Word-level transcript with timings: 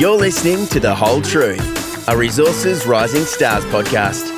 You're 0.00 0.16
listening 0.16 0.66
to 0.68 0.80
The 0.80 0.94
Hole 0.94 1.20
Truth, 1.20 2.08
a 2.08 2.16
Resources 2.16 2.86
Rising 2.86 3.24
Stars 3.24 3.66
podcast. 3.66 4.30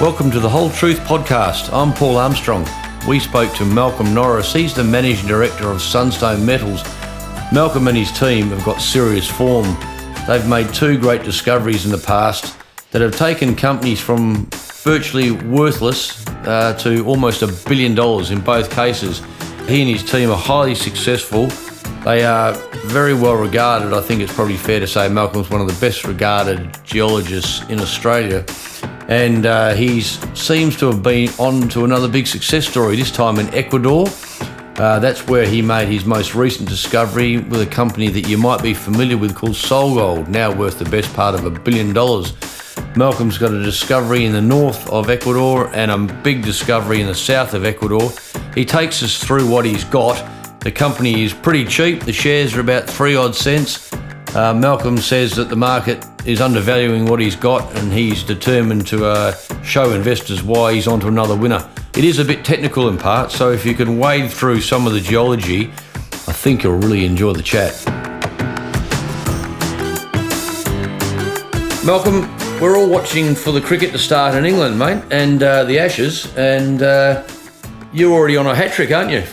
Welcome 0.00 0.30
to 0.30 0.38
the 0.38 0.48
Hole 0.48 0.70
Truth 0.70 1.00
podcast. 1.00 1.68
I'm 1.72 1.92
Paul 1.92 2.16
Armstrong. 2.16 2.64
We 3.08 3.18
spoke 3.18 3.52
to 3.54 3.64
Malcolm 3.64 4.14
Norris. 4.14 4.52
He's 4.52 4.72
the 4.72 4.84
managing 4.84 5.26
director 5.26 5.66
of 5.66 5.82
Sunstone 5.82 6.46
Metals. 6.46 6.84
Malcolm 7.52 7.88
and 7.88 7.96
his 7.96 8.12
team 8.12 8.50
have 8.50 8.64
got 8.64 8.80
serious 8.80 9.28
form. 9.28 9.76
They've 10.28 10.46
made 10.46 10.72
two 10.72 10.96
great 10.96 11.24
discoveries 11.24 11.84
in 11.84 11.90
the 11.90 11.98
past 11.98 12.56
that 12.92 13.02
have 13.02 13.16
taken 13.16 13.56
companies 13.56 14.00
from 14.00 14.46
virtually 14.84 15.32
worthless 15.32 16.24
uh, 16.46 16.74
to 16.74 17.04
almost 17.04 17.42
a 17.42 17.48
billion 17.68 17.96
dollars 17.96 18.30
in 18.30 18.40
both 18.40 18.70
cases. 18.70 19.22
He 19.66 19.82
and 19.82 19.90
his 19.90 20.08
team 20.08 20.30
are 20.30 20.38
highly 20.38 20.76
successful. 20.76 21.50
They 22.04 22.24
are 22.24 22.52
very 22.86 23.14
well 23.14 23.36
regarded. 23.36 23.92
I 23.92 24.00
think 24.00 24.22
it's 24.22 24.34
probably 24.34 24.56
fair 24.56 24.80
to 24.80 24.88
say 24.88 25.08
Malcolm's 25.08 25.48
one 25.50 25.60
of 25.60 25.68
the 25.68 25.80
best 25.80 26.04
regarded 26.04 26.76
geologists 26.82 27.62
in 27.68 27.78
Australia. 27.78 28.44
And 29.06 29.46
uh, 29.46 29.74
he 29.74 30.00
seems 30.00 30.76
to 30.78 30.86
have 30.86 31.02
been 31.02 31.30
on 31.38 31.68
to 31.68 31.84
another 31.84 32.08
big 32.08 32.26
success 32.26 32.66
story, 32.66 32.96
this 32.96 33.12
time 33.12 33.38
in 33.38 33.48
Ecuador. 33.54 34.08
Uh, 34.76 34.98
that's 34.98 35.28
where 35.28 35.46
he 35.46 35.62
made 35.62 35.86
his 35.86 36.04
most 36.04 36.34
recent 36.34 36.68
discovery 36.68 37.38
with 37.38 37.60
a 37.60 37.66
company 37.66 38.08
that 38.08 38.26
you 38.26 38.36
might 38.36 38.62
be 38.62 38.74
familiar 38.74 39.16
with 39.16 39.36
called 39.36 39.52
SolGold, 39.52 40.26
now 40.26 40.52
worth 40.52 40.80
the 40.80 40.90
best 40.90 41.12
part 41.14 41.36
of 41.36 41.44
a 41.44 41.50
billion 41.50 41.92
dollars. 41.92 42.32
Malcolm's 42.96 43.38
got 43.38 43.52
a 43.52 43.62
discovery 43.62 44.24
in 44.24 44.32
the 44.32 44.42
north 44.42 44.90
of 44.90 45.08
Ecuador 45.08 45.70
and 45.72 45.90
a 45.90 45.98
big 46.22 46.42
discovery 46.42 47.00
in 47.00 47.06
the 47.06 47.14
south 47.14 47.54
of 47.54 47.64
Ecuador. 47.64 48.10
He 48.56 48.64
takes 48.64 49.04
us 49.04 49.22
through 49.22 49.48
what 49.48 49.64
he's 49.64 49.84
got. 49.84 50.20
The 50.62 50.70
company 50.70 51.24
is 51.24 51.34
pretty 51.34 51.64
cheap, 51.64 52.04
the 52.04 52.12
shares 52.12 52.54
are 52.56 52.60
about 52.60 52.88
three 52.88 53.16
odd 53.16 53.34
cents. 53.34 53.92
Uh, 54.32 54.54
Malcolm 54.54 54.96
says 54.96 55.32
that 55.32 55.48
the 55.48 55.56
market 55.56 56.06
is 56.24 56.40
undervaluing 56.40 57.04
what 57.04 57.18
he's 57.18 57.34
got 57.34 57.76
and 57.76 57.92
he's 57.92 58.22
determined 58.22 58.86
to 58.86 59.04
uh, 59.04 59.34
show 59.64 59.92
investors 59.92 60.44
why 60.44 60.72
he's 60.72 60.86
onto 60.86 61.08
another 61.08 61.34
winner. 61.34 61.68
It 61.96 62.04
is 62.04 62.20
a 62.20 62.24
bit 62.24 62.44
technical 62.44 62.88
in 62.88 62.96
part, 62.96 63.32
so 63.32 63.50
if 63.50 63.66
you 63.66 63.74
can 63.74 63.98
wade 63.98 64.30
through 64.30 64.60
some 64.60 64.86
of 64.86 64.92
the 64.92 65.00
geology, 65.00 65.72
I 66.28 66.32
think 66.32 66.62
you'll 66.62 66.78
really 66.78 67.04
enjoy 67.04 67.32
the 67.32 67.42
chat. 67.42 67.84
Malcolm, 71.84 72.20
we're 72.60 72.78
all 72.78 72.88
watching 72.88 73.34
for 73.34 73.50
the 73.50 73.60
cricket 73.60 73.90
to 73.90 73.98
start 73.98 74.36
in 74.36 74.44
England, 74.44 74.78
mate, 74.78 75.02
and 75.10 75.42
uh, 75.42 75.64
the 75.64 75.80
Ashes, 75.80 76.32
and 76.36 76.84
uh, 76.84 77.26
you're 77.92 78.12
already 78.12 78.36
on 78.36 78.46
a 78.46 78.54
hat 78.54 78.72
trick, 78.72 78.92
aren't 78.92 79.10
you? 79.10 79.24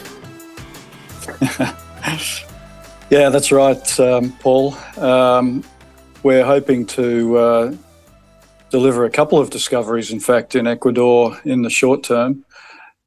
yeah, 3.10 3.30
that's 3.30 3.52
right, 3.52 4.00
um, 4.00 4.34
Paul. 4.40 4.76
Um, 4.98 5.64
we're 6.22 6.44
hoping 6.44 6.86
to 6.88 7.38
uh, 7.38 7.76
deliver 8.72 9.06
a 9.06 9.10
couple 9.10 9.40
of 9.40 9.50
discoveries, 9.50 10.12
in 10.12 10.20
fact, 10.20 10.56
in 10.56 10.68
Ecuador 10.68 11.40
in 11.46 11.62
the 11.62 11.70
short 11.70 12.04
term. 12.04 12.44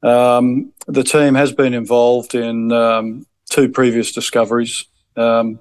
Um, 0.02 0.72
the 0.86 1.04
team 1.04 1.34
has 1.34 1.52
been 1.52 1.74
involved 1.74 2.34
in 2.34 2.72
um, 2.72 3.26
two 3.50 3.68
previous 3.68 4.12
discoveries. 4.12 4.86
Um, 5.14 5.60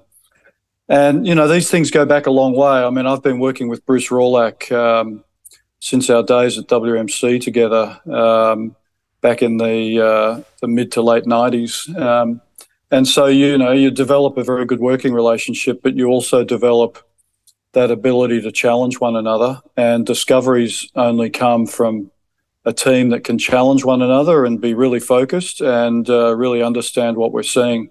and, 0.88 1.26
you 1.26 1.34
know, 1.34 1.48
these 1.48 1.70
things 1.70 1.90
go 1.90 2.06
back 2.06 2.26
a 2.26 2.30
long 2.30 2.54
way. 2.54 2.82
I 2.82 2.88
mean, 2.88 3.06
I've 3.06 3.22
been 3.22 3.38
working 3.38 3.68
with 3.68 3.84
Bruce 3.84 4.08
Rohrlach 4.08 4.72
um, 4.72 5.24
since 5.78 6.08
our 6.08 6.22
days 6.22 6.58
at 6.58 6.68
WMC 6.68 7.40
together 7.42 8.00
back 9.22 9.40
in 9.40 9.56
the, 9.56 10.04
uh, 10.04 10.42
the 10.60 10.68
mid 10.68 10.92
to 10.92 11.02
late 11.02 11.24
90s. 11.24 11.96
Um, 11.96 12.40
and 12.92 13.08
so, 13.08 13.26
you 13.26 13.56
know, 13.56 13.72
you 13.72 13.90
develop 13.90 14.36
a 14.36 14.44
very 14.44 14.66
good 14.66 14.78
working 14.78 15.14
relationship, 15.14 15.80
but 15.82 15.96
you 15.96 16.08
also 16.08 16.44
develop 16.44 16.98
that 17.72 17.90
ability 17.90 18.42
to 18.42 18.52
challenge 18.52 19.00
one 19.00 19.16
another. 19.16 19.62
And 19.78 20.04
discoveries 20.04 20.90
only 20.94 21.30
come 21.30 21.66
from 21.66 22.10
a 22.66 22.72
team 22.74 23.08
that 23.08 23.24
can 23.24 23.38
challenge 23.38 23.82
one 23.82 24.02
another 24.02 24.44
and 24.44 24.60
be 24.60 24.74
really 24.74 25.00
focused 25.00 25.62
and 25.62 26.08
uh, 26.10 26.36
really 26.36 26.62
understand 26.62 27.16
what 27.16 27.32
we're 27.32 27.42
seeing. 27.42 27.88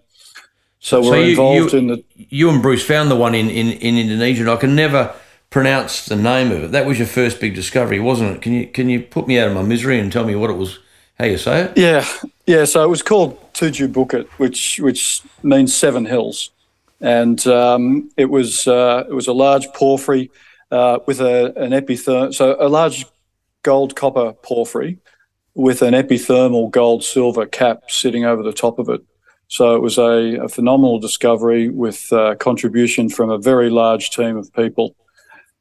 So, 0.79 1.01
we're 1.01 1.23
you, 1.23 1.29
involved 1.31 1.73
you, 1.73 1.79
in 1.79 1.87
the. 1.87 2.03
You 2.15 2.49
and 2.51 2.61
Bruce 2.61 2.85
found 2.85 3.09
the 3.09 3.15
one 3.15 3.33
in, 3.33 3.49
in, 3.49 3.69
in 3.69 3.97
Indonesia. 3.97 4.41
And 4.41 4.51
I 4.51 4.55
can 4.55 4.75
never 4.75 5.15
pronounce 5.49 6.05
the 6.05 6.15
name 6.15 6.51
of 6.51 6.63
it. 6.63 6.71
That 6.71 6.85
was 6.85 6.99
your 6.99 7.07
first 7.07 7.39
big 7.39 7.55
discovery, 7.55 7.99
wasn't 7.99 8.37
it? 8.37 8.41
Can 8.43 8.53
you 8.53 8.67
can 8.67 8.87
you 8.89 9.01
put 9.01 9.27
me 9.27 9.39
out 9.39 9.47
of 9.47 9.53
my 9.55 9.63
misery 9.63 9.99
and 9.99 10.11
tell 10.11 10.25
me 10.25 10.35
what 10.35 10.49
it 10.49 10.57
was? 10.57 10.79
How 11.21 11.27
you 11.27 11.37
say 11.37 11.65
it? 11.65 11.77
Yeah, 11.77 12.03
yeah. 12.47 12.65
So 12.65 12.83
it 12.83 12.87
was 12.87 13.03
called 13.03 13.37
Tujuh 13.53 13.89
Bukit, 13.89 14.25
which 14.39 14.79
which 14.79 15.21
means 15.43 15.71
seven 15.71 16.03
hills, 16.03 16.49
and 16.99 17.45
um, 17.45 18.09
it 18.17 18.25
was 18.25 18.67
uh, 18.67 19.03
it 19.07 19.13
was 19.13 19.27
a 19.27 19.31
large 19.31 19.67
porphyry 19.75 20.31
uh, 20.71 20.97
with 21.05 21.21
a, 21.21 21.53
an 21.57 21.73
epitherm, 21.73 22.33
so 22.33 22.55
a 22.59 22.67
large 22.67 23.05
gold 23.61 23.95
copper 23.95 24.33
porphyry 24.33 24.97
with 25.53 25.83
an 25.83 25.93
epithermal 25.93 26.71
gold 26.71 27.03
silver 27.03 27.45
cap 27.45 27.91
sitting 27.91 28.25
over 28.25 28.41
the 28.41 28.51
top 28.51 28.79
of 28.79 28.89
it. 28.89 29.03
So 29.47 29.75
it 29.75 29.81
was 29.83 29.99
a, 29.99 30.39
a 30.41 30.49
phenomenal 30.49 30.97
discovery 30.97 31.69
with 31.69 32.11
uh, 32.11 32.33
contribution 32.39 33.09
from 33.09 33.29
a 33.29 33.37
very 33.37 33.69
large 33.69 34.09
team 34.09 34.37
of 34.37 34.51
people. 34.53 34.95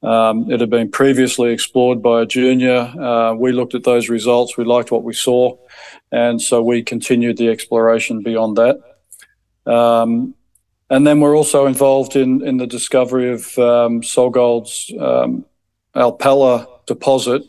Um, 0.02 0.50
it 0.50 0.60
had 0.60 0.70
been 0.70 0.90
previously 0.90 1.52
explored 1.52 2.02
by 2.02 2.22
a 2.22 2.26
junior. 2.26 2.78
Uh, 2.78 3.34
we 3.34 3.52
looked 3.52 3.74
at 3.74 3.84
those 3.84 4.08
results. 4.08 4.56
We 4.56 4.64
liked 4.64 4.90
what 4.90 5.04
we 5.04 5.12
saw. 5.12 5.56
And 6.10 6.40
so 6.40 6.62
we 6.62 6.82
continued 6.82 7.36
the 7.36 7.48
exploration 7.48 8.22
beyond 8.22 8.56
that. 8.56 8.80
Um, 9.70 10.34
and 10.88 11.06
then 11.06 11.20
we're 11.20 11.36
also 11.36 11.66
involved 11.66 12.16
in, 12.16 12.44
in 12.46 12.56
the 12.56 12.66
discovery 12.66 13.30
of 13.30 13.56
um, 13.58 14.00
SolGold's 14.00 14.92
um, 14.98 15.44
Alpala 15.94 16.66
deposit 16.86 17.42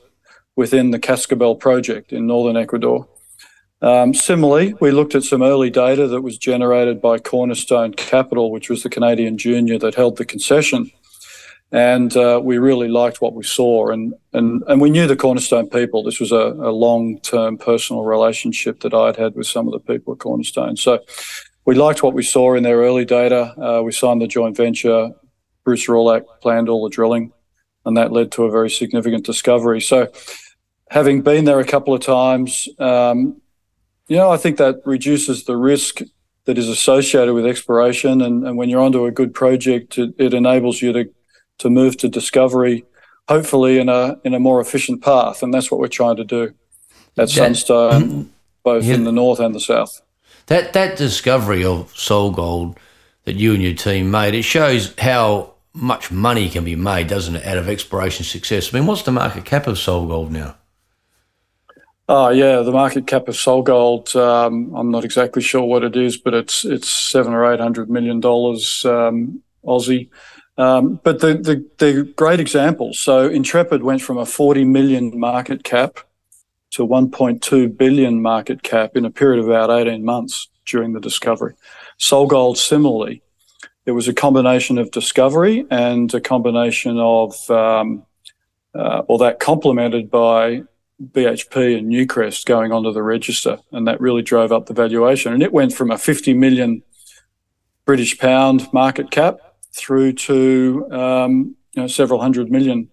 within 0.56 0.92
the 0.92 1.00
Cascabel 1.00 1.56
project 1.56 2.14
in 2.14 2.28
northern 2.28 2.58
Ecuador. 2.58 3.08
Um, 3.82 4.14
similarly, 4.14 4.76
we 4.80 4.92
looked 4.92 5.16
at 5.16 5.24
some 5.24 5.42
early 5.42 5.72
data 5.72 6.08
that 6.08 6.22
was 6.22 6.38
generated 6.38 7.02
by 7.02 7.18
Cornerstone 7.18 7.94
Capital, 7.94 8.52
which 8.52 8.70
was 8.70 8.84
the 8.84 8.90
Canadian 8.90 9.40
junior 9.40 9.80
that 9.80 9.96
held 9.96 10.18
the 10.18 10.26
concession. 10.26 10.92
And 11.72 12.16
uh, 12.18 12.42
we 12.44 12.58
really 12.58 12.90
liked 12.90 13.22
what 13.22 13.34
we 13.34 13.44
saw. 13.44 13.92
And, 13.92 14.14
and, 14.34 14.62
and 14.68 14.82
we 14.82 14.90
knew 14.90 15.08
the 15.08 15.16
Cornerstone 15.16 15.70
people. 15.70 16.04
This 16.04 16.20
was 16.20 16.32
a, 16.32 16.36
a 16.36 16.72
long 16.72 17.20
term 17.22 17.58
personal 17.58 18.04
relationship 18.04 18.82
that 18.82 18.94
I'd 18.94 19.16
had 19.16 19.36
with 19.36 19.48
some 19.48 19.68
of 19.68 19.74
the 19.74 19.80
people 19.80 20.14
at 20.14 20.20
Cornerstone. 20.20 20.76
So 20.76 21.00
we 21.66 21.76
liked 21.76 22.04
what 22.04 22.14
we 22.14 22.24
saw 22.24 22.56
in 22.56 22.64
their 22.64 22.78
early 22.78 23.06
data. 23.06 23.56
Uh, 23.58 23.82
we 23.84 23.92
signed 23.92 24.22
the 24.22 24.28
joint 24.28 24.58
venture. 24.58 25.12
Bruce 25.64 25.88
Rohrlach 25.88 26.24
planned 26.42 26.70
all 26.70 26.84
the 26.84 26.90
drilling, 26.90 27.32
and 27.86 27.96
that 27.96 28.12
led 28.12 28.32
to 28.34 28.44
a 28.44 28.52
very 28.52 28.70
significant 28.70 29.26
discovery. 29.26 29.80
So, 29.80 30.12
having 30.90 31.22
been 31.22 31.46
there 31.46 31.60
a 31.60 31.66
couple 31.66 31.94
of 31.94 32.02
times, 32.02 32.68
um, 32.80 33.40
you 34.08 34.18
know, 34.18 34.32
I 34.32 34.38
think 34.38 34.58
that 34.58 34.82
reduces 34.86 35.46
the 35.46 35.56
risk 35.56 36.02
that 36.46 36.58
is 36.58 36.68
associated 36.68 37.34
with 37.34 37.46
exploration. 37.46 38.22
And, 38.22 38.46
and 38.46 38.58
when 38.58 38.70
you're 38.70 38.82
onto 38.82 39.06
a 39.06 39.12
good 39.12 39.34
project, 39.34 39.98
it, 39.98 40.14
it, 40.18 40.34
enables 40.34 40.82
you 40.82 40.92
to, 40.92 41.10
to 41.62 41.70
move 41.70 41.98
to 41.98 42.10
discovery, 42.10 42.86
hopefully 43.28 43.80
in 43.80 43.90
a 43.90 44.18
in 44.24 44.34
a 44.34 44.40
more 44.40 44.62
efficient 44.62 45.02
path. 45.02 45.42
And 45.42 45.54
that's 45.54 45.72
what 45.72 45.80
we're 45.80 45.88
trying 45.88 46.18
to 46.18 46.24
do 46.24 46.54
at 47.18 47.30
Sunstone, 47.30 48.32
both 48.64 48.84
yeah, 48.84 48.96
in 48.96 49.04
the 49.04 49.12
north 49.12 49.40
and 49.40 49.56
the 49.56 49.60
south. 49.60 50.02
That 50.48 50.74
that 50.74 50.98
discovery 50.98 51.64
of 51.64 51.94
SolGold 51.94 52.78
that 53.26 53.36
you 53.36 53.54
and 53.54 53.62
your 53.62 53.76
team 53.76 54.12
made, 54.12 54.34
it 54.34 54.44
shows 54.44 54.94
how 54.98 55.54
much 55.74 56.12
money 56.12 56.50
can 56.50 56.64
be 56.64 56.76
made, 56.76 57.08
doesn't 57.08 57.36
it, 57.36 57.46
out 57.46 57.58
of 57.58 57.70
exploration 57.70 58.26
success? 58.26 58.74
I 58.74 58.78
mean, 58.78 58.88
what's 58.88 59.04
the 59.04 59.12
market 59.12 59.46
cap 59.46 59.68
of 59.68 59.76
SolGold 59.76 60.32
now? 60.32 60.58
Oh 62.10 62.30
yeah, 62.30 62.62
the 62.62 62.72
market 62.74 63.08
cap 63.08 63.30
of 63.30 63.36
SolGold. 63.36 64.16
Um, 64.16 64.76
I'm 64.76 64.92
not 64.92 65.06
exactly 65.06 65.42
sure 65.42 65.64
what 65.64 65.84
it 65.84 65.96
is, 65.96 66.18
but 66.18 66.34
it's 66.34 66.66
it's 66.66 66.90
seven 66.90 67.34
or 67.34 67.54
eight 67.54 67.62
hundred 67.62 67.90
million 67.90 68.20
dollars 68.20 68.84
um, 68.84 69.42
Aussie. 69.64 70.10
Um, 70.58 71.00
but 71.04 71.20
the, 71.22 71.36
the 71.36 71.66
the 71.78 72.04
great 72.16 72.40
examples. 72.40 73.00
So 73.00 73.30
Intrepid 73.30 73.84
went 73.84 74.02
from 74.02 74.18
a 74.18 74.26
40 74.26 74.66
million 74.66 75.18
market 75.20 75.64
cap 75.64 76.00
to 76.72 76.88
1.2 76.88 77.78
billion 77.78 78.22
market 78.22 78.64
cap 78.64 78.96
in 78.96 79.06
a 79.06 79.12
period 79.12 79.40
of 79.40 79.50
about 79.50 79.70
18 79.70 80.04
months 80.04 80.50
during 80.66 80.94
the 80.94 81.00
discovery. 81.00 81.54
SolGold 82.00 82.58
similarly, 82.58 83.22
it 83.86 83.92
was 83.92 84.08
a 84.08 84.14
combination 84.14 84.78
of 84.78 84.92
discovery 84.92 85.66
and 85.70 86.14
a 86.14 86.22
combination 86.22 86.98
of, 86.98 87.50
um, 87.50 88.06
uh, 88.74 89.02
or 89.08 89.18
that 89.20 89.40
complemented 89.40 90.10
by 90.10 90.64
BHP 91.12 91.78
and 91.78 91.92
Newcrest 91.92 92.46
going 92.46 92.72
onto 92.72 92.94
the 92.94 93.04
register, 93.04 93.58
and 93.72 93.88
that 93.88 94.00
really 94.00 94.22
drove 94.22 94.52
up 94.52 94.68
the 94.68 94.74
valuation. 94.74 95.34
And 95.34 95.44
it 95.44 95.52
went 95.52 95.74
from 95.74 95.92
a 95.92 95.98
50 95.98 96.34
million 96.36 96.84
British 97.86 98.18
pound 98.18 98.72
market 98.72 99.10
cap 99.12 99.40
through 99.74 100.14
to 100.14 100.88
um, 100.92 101.56
you 101.74 101.82
know, 101.82 101.88
several 101.88 102.22
hundred 102.22 102.52
million 102.52 102.90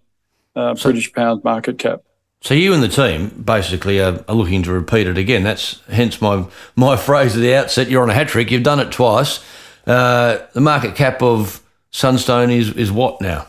uh, 0.56 0.75
so, 0.75 0.90
British 0.90 1.12
pound 1.12 1.42
market 1.44 1.78
cap. 1.78 2.02
So 2.40 2.54
you 2.54 2.72
and 2.72 2.82
the 2.82 2.88
team 2.88 3.42
basically 3.44 4.00
are, 4.00 4.25
are, 4.28 4.34
looking 4.34 4.62
to 4.62 4.72
repeat 4.72 5.06
it 5.06 5.19
again. 5.19 5.42
That's 5.42 5.80
hence 5.88 6.20
my 6.20 6.46
my 6.76 6.96
phrase 7.08 7.36
at 7.36 7.40
the 7.40 7.54
outset. 7.54 7.88
You're 7.88 8.02
on 8.02 8.10
a 8.10 8.14
hat 8.14 8.28
trick. 8.28 8.50
You've 8.50 8.62
done 8.62 8.80
it 8.80 8.92
twice. 8.92 9.44
Uh, 9.86 10.38
the 10.52 10.60
market 10.60 10.94
cap 10.94 11.22
of 11.22 11.62
Sunstone 11.90 12.50
is 12.50 12.72
is 12.75 12.92
what 12.92 13.20
now? 13.20 13.46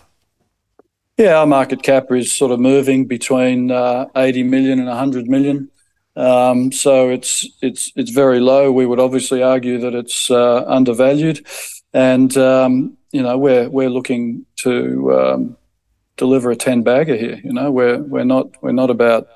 Yeah, 1.18 1.36
our 1.40 1.46
market 1.46 1.84
cap 1.84 2.12
is 2.12 2.32
sort 2.32 2.52
of 2.54 2.62
moving 2.62 3.06
between 3.06 3.72
uh, 3.72 4.06
80 4.16 4.44
million 4.44 4.80
and 4.80 4.88
100 4.88 5.28
million. 5.28 5.70
Um, 6.16 6.72
so 6.72 7.10
it's 7.10 7.46
it's 7.62 7.92
it's 7.96 8.12
very 8.12 8.40
low. 8.40 8.72
We 8.72 8.86
would 8.86 9.00
obviously 9.00 9.44
argue 9.44 9.80
that 9.80 9.94
it's 9.94 10.32
uh, 10.32 10.64
undervalued, 10.66 11.46
and 11.94 12.36
um, 12.38 12.98
you 13.12 13.22
know 13.22 13.38
we're 13.38 13.70
we're 13.70 13.90
looking 13.90 14.46
to 14.58 15.14
um, 15.14 15.58
deliver 16.18 16.52
a 16.52 16.56
ten 16.56 16.84
bagger 16.84 17.16
here. 17.16 17.40
You 17.44 17.54
know 17.54 17.72
we're 17.72 17.98
we're 18.00 18.26
not 18.26 18.62
we're 18.62 18.72
not 18.72 18.90
about 18.90 19.28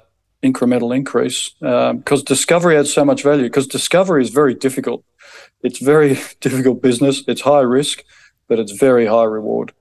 incremental 0.43 0.95
increase 0.95 1.49
because 1.59 2.19
um, 2.19 2.25
discovery 2.25 2.77
adds 2.77 2.93
so 2.93 3.05
much 3.05 3.23
value. 3.23 3.43
Because 3.43 3.67
discovery 3.67 4.21
is 4.21 4.29
very 4.29 4.53
difficult. 4.53 5.03
It's 5.61 5.79
very 5.79 6.19
difficult 6.41 6.81
business. 6.81 7.23
It's 7.27 7.41
high 7.41 7.61
risk, 7.61 8.03
but 8.47 8.59
it's 8.59 8.73
very 8.73 9.05
high 9.05 9.23
reward. 9.23 9.73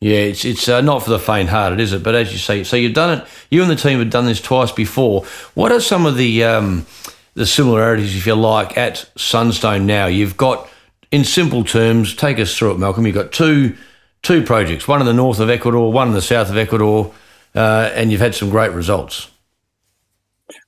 Yeah, 0.00 0.18
it's 0.18 0.46
it's 0.46 0.66
uh, 0.68 0.80
not 0.80 1.02
for 1.02 1.10
the 1.10 1.18
faint-hearted, 1.18 1.78
is 1.78 1.92
it? 1.92 2.02
But 2.02 2.14
as 2.14 2.32
you 2.32 2.38
say, 2.38 2.64
so 2.64 2.76
you've 2.76 2.94
done 2.94 3.18
it. 3.18 3.28
You 3.50 3.60
and 3.60 3.70
the 3.70 3.76
team 3.76 3.98
have 3.98 4.08
done 4.08 4.24
this 4.24 4.40
twice 4.40 4.72
before. 4.72 5.24
What 5.54 5.72
are 5.72 5.80
some 5.80 6.06
of 6.06 6.16
the 6.16 6.44
um, 6.44 6.86
the 7.34 7.44
similarities, 7.44 8.16
if 8.16 8.26
you 8.26 8.34
like, 8.34 8.78
at 8.78 9.10
Sunstone 9.16 9.84
now? 9.84 10.06
You've 10.06 10.38
got, 10.38 10.70
in 11.10 11.24
simple 11.24 11.64
terms, 11.64 12.14
take 12.14 12.38
us 12.38 12.56
through 12.56 12.72
it, 12.72 12.78
Malcolm. 12.78 13.06
You've 13.06 13.14
got 13.14 13.32
two 13.32 13.76
two 14.22 14.42
projects, 14.44 14.86
one 14.86 15.00
in 15.00 15.06
the 15.06 15.14
north 15.14 15.40
of 15.40 15.48
Ecuador, 15.48 15.92
one 15.92 16.08
in 16.08 16.14
the 16.14 16.22
south 16.22 16.50
of 16.50 16.56
Ecuador, 16.56 17.12
uh, 17.54 17.90
and 17.94 18.12
you've 18.12 18.20
had 18.20 18.34
some 18.34 18.50
great 18.50 18.72
results. 18.72 19.30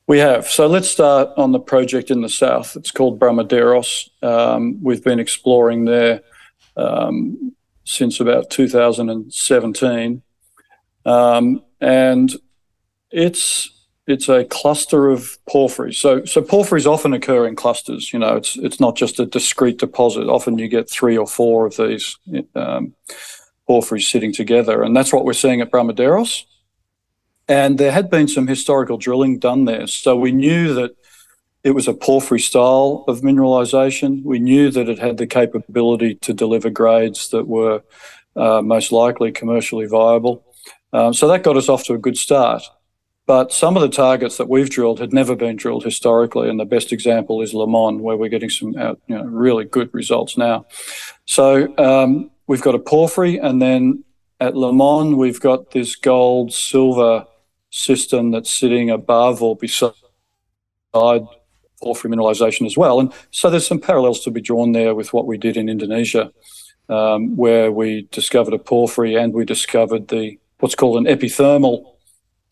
We 0.06 0.18
have. 0.18 0.46
So 0.46 0.66
let's 0.66 0.88
start 0.88 1.30
on 1.36 1.52
the 1.52 1.60
project 1.60 2.10
in 2.10 2.22
the 2.22 2.28
south. 2.28 2.76
It's 2.76 2.90
called 2.90 3.20
Bramaderos. 3.20 4.08
Um, 4.22 4.82
we've 4.82 5.04
been 5.04 5.20
exploring 5.20 5.84
there. 5.84 6.22
Um, 6.76 7.54
since 7.84 8.20
about 8.20 8.50
2017, 8.50 10.22
um, 11.04 11.62
and 11.80 12.36
it's 13.10 13.81
it's 14.12 14.28
a 14.28 14.44
cluster 14.44 15.08
of 15.08 15.38
porphyries. 15.48 15.98
So 15.98 16.24
so 16.24 16.42
porphyries 16.42 16.86
often 16.86 17.12
occur 17.12 17.46
in 17.46 17.56
clusters. 17.56 18.12
You 18.12 18.18
know, 18.18 18.36
it's 18.36 18.56
it's 18.56 18.78
not 18.78 18.96
just 18.96 19.18
a 19.18 19.26
discrete 19.26 19.78
deposit. 19.78 20.28
Often 20.28 20.58
you 20.58 20.68
get 20.68 20.90
three 20.90 21.16
or 21.16 21.26
four 21.26 21.66
of 21.66 21.76
these 21.76 22.16
um, 22.54 22.94
porphyries 23.66 24.08
sitting 24.08 24.32
together, 24.32 24.82
and 24.82 24.96
that's 24.96 25.12
what 25.12 25.24
we're 25.24 25.32
seeing 25.32 25.60
at 25.60 25.70
Bramaderos. 25.70 26.44
And 27.48 27.78
there 27.78 27.92
had 27.92 28.08
been 28.08 28.28
some 28.28 28.46
historical 28.46 28.96
drilling 28.98 29.38
done 29.38 29.64
there, 29.64 29.86
so 29.86 30.16
we 30.16 30.32
knew 30.32 30.74
that 30.74 30.96
it 31.64 31.72
was 31.72 31.88
a 31.88 31.94
porphyry 31.94 32.40
style 32.40 33.04
of 33.08 33.20
mineralisation. 33.20 34.22
We 34.24 34.38
knew 34.38 34.70
that 34.70 34.88
it 34.88 34.98
had 34.98 35.16
the 35.16 35.26
capability 35.26 36.16
to 36.16 36.32
deliver 36.32 36.70
grades 36.70 37.30
that 37.30 37.46
were 37.46 37.82
uh, 38.36 38.62
most 38.62 38.90
likely 38.92 39.32
commercially 39.32 39.86
viable. 39.86 40.44
Um, 40.92 41.14
so 41.14 41.28
that 41.28 41.42
got 41.42 41.56
us 41.56 41.68
off 41.68 41.84
to 41.84 41.94
a 41.94 41.98
good 41.98 42.18
start. 42.18 42.62
But 43.26 43.52
some 43.52 43.76
of 43.76 43.82
the 43.82 43.88
targets 43.88 44.36
that 44.38 44.48
we've 44.48 44.68
drilled 44.68 44.98
had 44.98 45.12
never 45.12 45.36
been 45.36 45.56
drilled 45.56 45.84
historically, 45.84 46.48
and 46.48 46.58
the 46.58 46.64
best 46.64 46.92
example 46.92 47.40
is 47.40 47.54
Limon, 47.54 48.00
where 48.00 48.16
we're 48.16 48.28
getting 48.28 48.50
some 48.50 48.74
uh, 48.76 48.94
you 49.06 49.16
know, 49.16 49.24
really 49.24 49.64
good 49.64 49.90
results 49.94 50.36
now. 50.36 50.66
So 51.24 51.72
um, 51.78 52.30
we've 52.48 52.62
got 52.62 52.74
a 52.74 52.80
porphyry, 52.80 53.38
and 53.38 53.62
then 53.62 54.02
at 54.40 54.56
Limon 54.56 55.16
we've 55.16 55.40
got 55.40 55.70
this 55.70 55.94
gold 55.94 56.52
silver 56.52 57.24
system 57.70 58.32
that's 58.32 58.50
sitting 58.50 58.90
above 58.90 59.40
or 59.40 59.56
beside 59.56 59.94
porphyry 60.92 62.10
mineralisation 62.10 62.66
as 62.66 62.76
well. 62.76 62.98
And 62.98 63.12
so 63.30 63.48
there's 63.48 63.66
some 63.66 63.80
parallels 63.80 64.20
to 64.24 64.30
be 64.30 64.40
drawn 64.40 64.72
there 64.72 64.94
with 64.94 65.12
what 65.12 65.26
we 65.26 65.38
did 65.38 65.56
in 65.56 65.68
Indonesia, 65.68 66.32
um, 66.88 67.36
where 67.36 67.70
we 67.70 68.08
discovered 68.10 68.54
a 68.54 68.58
porphyry 68.58 69.14
and 69.14 69.32
we 69.32 69.44
discovered 69.44 70.08
the 70.08 70.38
what's 70.58 70.74
called 70.74 70.96
an 70.96 71.12
epithermal 71.12 71.91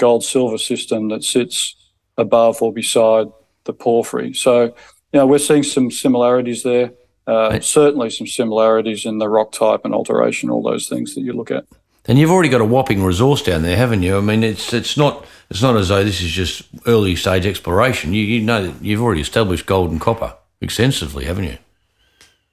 gold 0.01 0.25
silver 0.25 0.59
system 0.59 1.09
that 1.09 1.23
sits 1.23 1.77
above 2.17 2.61
or 2.63 2.73
beside 2.73 3.29
the 3.65 3.73
porphyry. 3.73 4.35
So, 4.35 4.65
you 4.65 4.73
know, 5.13 5.27
we're 5.27 5.39
seeing 5.39 5.63
some 5.63 5.91
similarities 5.91 6.63
there. 6.63 6.93
Uh, 7.27 7.61
certainly 7.61 8.11
some 8.11 8.27
similarities 8.27 9.05
in 9.05 9.19
the 9.19 9.29
rock 9.29 9.53
type 9.53 9.85
and 9.85 9.95
alteration, 9.95 10.51
all 10.51 10.63
those 10.63 10.89
things 10.89 11.15
that 11.15 11.21
you 11.21 11.33
look 11.33 11.51
at. 11.53 11.65
And 12.07 12.19
you've 12.19 12.31
already 12.31 12.49
got 12.49 12.61
a 12.61 12.65
whopping 12.65 13.05
resource 13.05 13.43
down 13.43 13.63
there, 13.63 13.77
haven't 13.77 14.03
you? 14.03 14.17
I 14.17 14.21
mean, 14.21 14.43
it's 14.43 14.73
it's 14.73 14.97
not 14.97 15.25
it's 15.51 15.63
not 15.63 15.77
as 15.77 15.89
though 15.89 16.03
this 16.03 16.21
is 16.21 16.31
just 16.31 16.63
early 16.87 17.15
stage 17.15 17.47
exploration. 17.47 18.15
You, 18.15 18.25
you 18.25 18.41
know 18.41 18.67
that 18.67 18.83
you've 18.83 19.03
already 19.03 19.21
established 19.21 19.67
gold 19.67 19.91
and 19.91 20.01
copper 20.01 20.35
extensively, 20.61 21.27
haven't 21.27 21.45
you? 21.45 21.59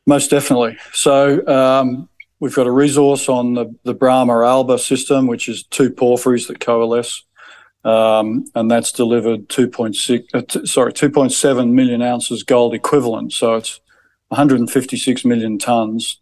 Most 0.06 0.30
definitely. 0.30 0.78
So 0.94 1.46
um, 1.48 2.10
we've 2.40 2.54
got 2.54 2.68
a 2.68 2.72
resource 2.72 3.30
on 3.30 3.56
the, 3.56 3.74
the 3.84 3.96
Brama 3.96 4.46
Alba 4.46 4.78
system, 4.78 5.28
which 5.28 5.50
is 5.50 5.64
two 5.64 5.90
porphyries 5.90 6.48
that 6.48 6.60
coalesce. 6.60 7.24
Um, 7.88 8.44
and 8.54 8.70
that's 8.70 8.92
delivered 8.92 9.48
2.6, 9.48 10.26
uh, 10.34 10.66
sorry, 10.66 10.92
2.7 10.92 11.72
million 11.72 12.02
ounces 12.02 12.44
gold 12.44 12.74
equivalent. 12.74 13.32
So 13.32 13.56
it's 13.56 13.80
156 14.28 15.24
million 15.24 15.58
tons 15.58 16.20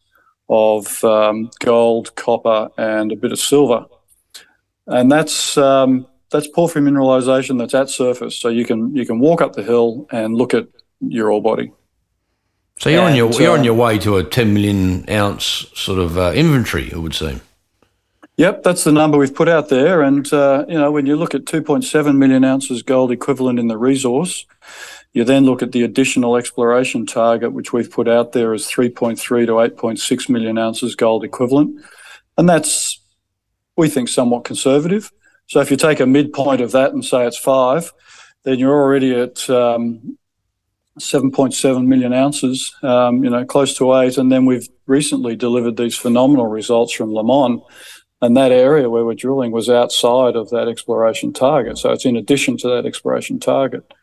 of 0.47 1.03
um, 1.03 1.49
gold, 1.61 2.15
copper, 2.15 2.69
and 2.77 3.11
a 3.11 3.15
bit 3.15 3.31
of 3.31 3.39
silver. 3.39 3.85
And 4.85 5.11
that's 5.11 5.57
um, 5.57 6.05
that's 6.29 6.47
porphyry 6.47 6.83
mineralization 6.83 7.57
that's 7.57 7.73
at 7.73 7.89
surface. 7.89 8.37
So 8.39 8.49
you 8.49 8.63
can 8.63 8.95
you 8.95 9.03
can 9.03 9.17
walk 9.17 9.41
up 9.41 9.53
the 9.53 9.63
hill 9.63 10.05
and 10.11 10.35
look 10.35 10.53
at 10.53 10.67
your 10.99 11.31
ore 11.31 11.41
body. 11.41 11.71
So 12.77 12.91
you're 12.91 13.01
on 13.01 13.15
your 13.15 13.31
you're 13.31 13.55
uh, 13.55 13.57
on 13.57 13.63
your 13.63 13.73
way 13.73 13.97
to 13.99 14.17
a 14.17 14.23
10 14.23 14.53
million 14.53 15.09
ounce 15.09 15.65
sort 15.73 15.97
of 15.97 16.15
uh, 16.15 16.33
inventory, 16.35 16.91
it 16.91 16.97
would 16.97 17.15
seem. 17.15 17.41
Yep, 18.37 18.63
that's 18.63 18.83
the 18.83 18.91
number 18.91 19.17
we've 19.17 19.33
put 19.33 19.47
out 19.47 19.69
there. 19.69 20.01
And 20.01 20.31
uh, 20.33 20.65
you 20.67 20.75
know, 20.75 20.91
when 20.91 21.05
you 21.05 21.15
look 21.15 21.33
at 21.33 21.45
2.7 21.45 22.17
million 22.17 22.43
ounces 22.43 22.83
gold 22.83 23.11
equivalent 23.11 23.59
in 23.59 23.67
the 23.67 23.77
resource, 23.77 24.45
you 25.13 25.23
then 25.23 25.45
look 25.45 25.61
at 25.61 25.71
the 25.71 25.83
additional 25.83 26.35
exploration 26.35 27.05
target, 27.05 27.53
which 27.53 27.71
we've 27.71 27.89
put 27.89 28.09
out 28.09 28.33
there 28.33 28.53
as 28.53 28.67
3.3 28.67 29.17
to 29.45 29.53
8.6 29.53 30.29
million 30.29 30.57
ounces 30.57 30.95
gold 30.95 31.23
equivalent, 31.23 31.81
and 32.37 32.49
that's 32.49 32.99
we 33.77 33.87
think 33.87 34.09
somewhat 34.09 34.43
conservative. 34.43 35.11
So 35.47 35.61
if 35.61 35.71
you 35.71 35.77
take 35.77 35.99
a 35.99 36.05
midpoint 36.05 36.61
of 36.61 36.71
that 36.71 36.91
and 36.91 37.05
say 37.05 37.25
it's 37.25 37.37
five, 37.37 37.93
then 38.43 38.59
you're 38.59 38.73
already 38.73 39.13
at 39.13 39.49
um, 39.49 40.17
7.7 40.99 41.85
million 41.85 42.13
ounces, 42.13 42.73
um, 42.81 43.23
you 43.23 43.29
know, 43.29 43.45
close 43.45 43.75
to 43.77 43.95
eight. 43.97 44.17
And 44.17 44.31
then 44.31 44.45
we've 44.45 44.67
recently 44.85 45.35
delivered 45.35 45.77
these 45.77 45.97
phenomenal 45.97 46.47
results 46.47 46.93
from 46.93 47.13
Limon. 47.13 47.61
And 48.25 48.35
that 48.37 48.51
area 48.51 48.89
where 48.89 49.05
we're 49.05 49.13
drilling 49.13 49.51
was 49.51 49.69
outside 49.69 50.35
of 50.35 50.49
that 50.49 50.67
exploration 50.67 51.31
target. 51.31 51.77
So 51.77 51.91
it's 51.91 52.05
in 52.05 52.15
addition 52.15 52.57
to 52.57 52.67
that 52.69 52.83
exploration 52.83 53.39
target. 53.39 53.93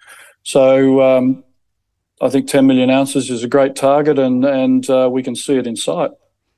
So 0.45 1.03
um, 1.03 1.43
I 2.21 2.29
think 2.29 2.47
10 2.47 2.65
million 2.65 2.89
ounces 2.89 3.31
is 3.31 3.43
a 3.43 3.49
great 3.49 3.75
target 3.75 4.21
and, 4.21 4.45
and 4.45 4.89
uh, 4.89 5.09
we 5.11 5.25
can 5.25 5.35
see 5.35 5.57
it 5.57 5.67
in 5.67 5.75
sight. 5.75 6.13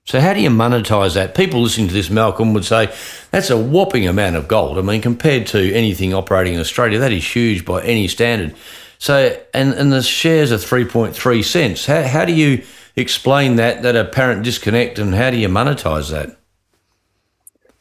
So, 0.06 0.21
how 0.21 0.35
do 0.35 0.42
you 0.42 0.50
monetize 0.50 1.14
that? 1.14 1.35
People 1.35 1.62
listening 1.62 1.88
to 1.88 1.94
this, 1.94 2.11
Malcolm, 2.11 2.52
would 2.52 2.66
say 2.66 2.94
that's 3.30 3.49
a 3.49 3.56
whopping 3.56 4.06
amount 4.06 4.37
of 4.37 4.47
gold. 4.47 4.76
I 4.76 4.83
mean, 4.83 5.00
compared 5.00 5.47
to 5.47 5.73
anything 5.73 6.12
operating 6.12 6.52
in 6.52 6.61
Australia, 6.61 6.99
that 6.99 7.11
is 7.11 7.26
huge 7.26 7.64
by 7.64 7.83
any 7.83 8.06
standard. 8.09 8.54
So, 8.99 9.35
and, 9.54 9.73
and 9.73 9.90
the 9.90 10.02
shares 10.02 10.52
are 10.52 10.56
3.3 10.56 11.42
cents. 11.42 11.87
How, 11.87 12.02
how 12.02 12.26
do 12.26 12.35
you 12.35 12.62
explain 12.97 13.56
that, 13.56 13.80
that 13.80 13.97
apparent 13.97 14.42
disconnect, 14.42 14.99
and 14.99 15.14
how 15.14 15.30
do 15.30 15.38
you 15.38 15.49
monetize 15.49 16.11
that? 16.11 16.37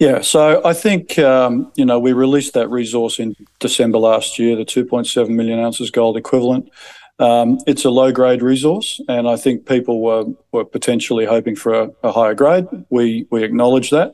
Yeah, 0.03 0.19
so 0.19 0.61
I 0.65 0.73
think 0.73 1.17
um, 1.17 1.71
you 1.75 1.85
know 1.85 1.97
we 1.97 2.11
released 2.11 2.55
that 2.55 2.69
resource 2.69 3.19
in 3.19 3.37
December 3.59 3.99
last 3.99 4.37
year, 4.37 4.57
the 4.57 4.65
2.7 4.65 5.29
million 5.29 5.59
ounces 5.59 5.91
gold 5.91 6.17
equivalent. 6.17 6.69
Um, 7.19 7.57
it's 7.67 7.85
a 7.85 7.89
low 7.89 8.11
grade 8.11 8.41
resource, 8.41 8.99
and 9.07 9.29
I 9.29 9.37
think 9.37 9.65
people 9.65 10.01
were, 10.01 10.25
were 10.51 10.65
potentially 10.65 11.25
hoping 11.25 11.55
for 11.55 11.73
a, 11.73 11.89
a, 12.03 12.11
higher 12.11 12.33
grade. 12.33 12.67
We, 12.89 13.27
we 13.31 13.45
acknowledge 13.45 13.91
that. 13.91 14.13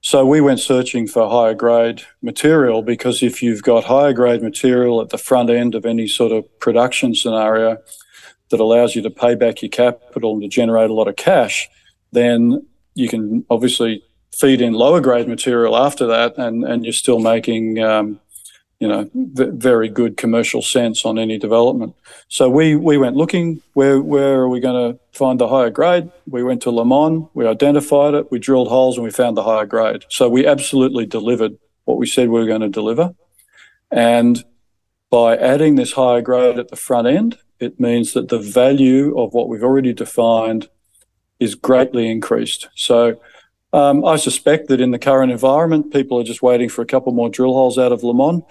So 0.00 0.24
we 0.24 0.40
went 0.40 0.60
searching 0.60 1.06
for 1.06 1.28
higher 1.28 1.52
grade 1.52 2.04
material 2.22 2.80
because 2.80 3.22
if 3.22 3.42
you've 3.42 3.62
got 3.62 3.84
higher 3.84 4.14
grade 4.14 4.42
material 4.42 5.02
at 5.02 5.10
the 5.10 5.18
front 5.18 5.50
end 5.50 5.74
of 5.74 5.84
any 5.84 6.08
sort 6.08 6.32
of 6.32 6.42
production 6.58 7.14
scenario 7.14 7.76
that 8.48 8.60
allows 8.60 8.96
you 8.96 9.02
to 9.02 9.10
pay 9.10 9.34
back 9.34 9.60
your 9.60 9.68
capital 9.68 10.32
and 10.32 10.40
to 10.40 10.48
generate 10.48 10.88
a 10.88 10.94
lot 10.94 11.06
of 11.06 11.16
cash, 11.16 11.68
then 12.12 12.66
you 12.94 13.10
can 13.10 13.44
obviously 13.50 14.02
feed 14.34 14.60
in 14.60 14.72
lower 14.72 15.00
grade 15.00 15.28
material 15.28 15.76
after 15.76 16.06
that, 16.06 16.38
and, 16.38 16.64
and 16.64 16.84
you're 16.84 16.92
still 16.92 17.18
making 17.18 17.78
um, 17.78 18.20
you 18.82 18.88
know, 18.88 19.08
v- 19.14 19.52
very 19.52 19.88
good 19.88 20.16
commercial 20.16 20.60
sense 20.60 21.04
on 21.04 21.16
any 21.16 21.38
development. 21.38 21.94
So 22.26 22.50
we 22.50 22.74
we 22.74 22.98
went 22.98 23.14
looking 23.14 23.62
where 23.74 24.00
where 24.02 24.40
are 24.40 24.48
we 24.48 24.58
going 24.58 24.80
to 24.82 24.98
find 25.12 25.38
the 25.38 25.46
higher 25.46 25.70
grade? 25.70 26.10
We 26.26 26.42
went 26.42 26.62
to 26.62 26.72
Limon, 26.72 27.28
we 27.32 27.46
identified 27.46 28.14
it, 28.14 28.32
we 28.32 28.40
drilled 28.40 28.66
holes, 28.66 28.96
and 28.96 29.04
we 29.04 29.12
found 29.12 29.36
the 29.36 29.44
higher 29.44 29.66
grade. 29.66 30.04
So 30.08 30.28
we 30.28 30.48
absolutely 30.48 31.06
delivered 31.06 31.52
what 31.84 31.96
we 31.96 32.08
said 32.08 32.28
we 32.28 32.40
were 32.40 32.46
going 32.46 32.62
to 32.62 32.68
deliver, 32.68 33.14
and 33.92 34.44
by 35.10 35.36
adding 35.36 35.76
this 35.76 35.92
higher 35.92 36.20
grade 36.20 36.58
at 36.58 36.66
the 36.66 36.76
front 36.76 37.06
end, 37.06 37.38
it 37.60 37.78
means 37.78 38.14
that 38.14 38.30
the 38.30 38.40
value 38.40 39.16
of 39.16 39.32
what 39.32 39.48
we've 39.48 39.62
already 39.62 39.92
defined 39.92 40.68
is 41.38 41.54
greatly 41.54 42.10
increased. 42.10 42.68
So 42.74 43.20
Um, 43.72 44.04
I 44.04 44.16
suspect 44.16 44.68
that 44.68 44.80
in 44.80 44.90
the 44.90 44.98
current 44.98 45.32
environment, 45.32 45.92
people 45.92 46.20
are 46.20 46.24
just 46.24 46.42
waiting 46.42 46.68
for 46.68 46.82
a 46.82 46.86
couple 46.86 47.12
more 47.12 47.30
drill 47.30 47.54
holes 47.54 47.78
out 47.78 47.92
of 47.92 48.02
Limon, 48.02 48.42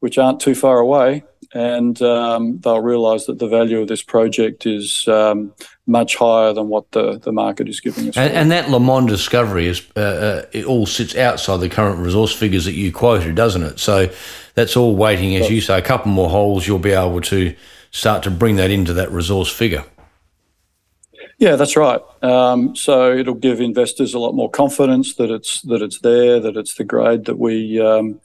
which 0.00 0.18
aren't 0.18 0.40
too 0.40 0.54
far 0.54 0.78
away, 0.78 1.24
and 1.52 2.00
um, 2.02 2.60
they'll 2.60 2.80
realise 2.80 3.26
that 3.26 3.40
the 3.40 3.48
value 3.48 3.80
of 3.80 3.88
this 3.88 4.02
project 4.02 4.66
is 4.66 5.08
um, 5.08 5.52
much 5.86 6.14
higher 6.14 6.52
than 6.52 6.68
what 6.68 6.90
the, 6.92 7.18
the 7.18 7.32
market 7.32 7.68
is 7.68 7.80
giving 7.80 8.08
us. 8.08 8.16
And, 8.16 8.32
and 8.32 8.50
that 8.52 8.70
Limon 8.70 9.06
discovery 9.06 9.66
is 9.66 9.82
uh, 9.96 10.00
uh, 10.00 10.46
it 10.52 10.64
all 10.64 10.86
sits 10.86 11.16
outside 11.16 11.56
the 11.58 11.68
current 11.68 11.98
resource 11.98 12.32
figures 12.32 12.64
that 12.66 12.74
you 12.74 12.92
quoted, 12.92 13.34
doesn't 13.34 13.62
it? 13.62 13.80
So 13.80 14.12
that's 14.54 14.76
all 14.76 14.94
waiting, 14.94 15.34
as 15.36 15.50
you 15.50 15.60
say, 15.60 15.78
a 15.78 15.82
couple 15.82 16.12
more 16.12 16.30
holes, 16.30 16.68
you'll 16.68 16.78
be 16.78 16.92
able 16.92 17.20
to 17.22 17.54
start 17.90 18.22
to 18.24 18.30
bring 18.30 18.56
that 18.56 18.70
into 18.70 18.92
that 18.92 19.10
resource 19.10 19.50
figure. 19.50 19.84
Yeah, 21.38 21.54
that's 21.54 21.76
right. 21.76 22.00
Um, 22.22 22.74
so 22.74 23.16
it'll 23.16 23.34
give 23.34 23.60
investors 23.60 24.12
a 24.12 24.18
lot 24.18 24.34
more 24.34 24.50
confidence 24.50 25.14
that 25.14 25.30
it's 25.30 25.62
that 25.62 25.82
it's 25.82 26.00
there, 26.00 26.40
that 26.40 26.56
it's 26.56 26.74
the 26.74 26.84
grade 26.84 27.26
that 27.26 27.38
we 27.38 27.80
um, 27.80 28.20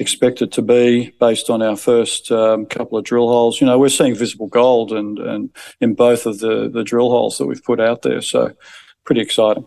expect 0.00 0.42
it 0.42 0.50
to 0.52 0.62
be 0.62 1.10
based 1.20 1.50
on 1.50 1.62
our 1.62 1.76
first 1.76 2.32
um, 2.32 2.66
couple 2.66 2.98
of 2.98 3.04
drill 3.04 3.28
holes. 3.28 3.60
You 3.60 3.66
know, 3.68 3.78
we're 3.78 3.88
seeing 3.88 4.16
visible 4.16 4.48
gold 4.48 4.90
and 4.92 5.20
and 5.20 5.50
in 5.80 5.94
both 5.94 6.26
of 6.26 6.40
the 6.40 6.68
the 6.68 6.82
drill 6.82 7.10
holes 7.10 7.38
that 7.38 7.46
we've 7.46 7.62
put 7.62 7.80
out 7.80 8.02
there. 8.02 8.20
So 8.20 8.52
pretty 9.04 9.20
exciting. 9.20 9.66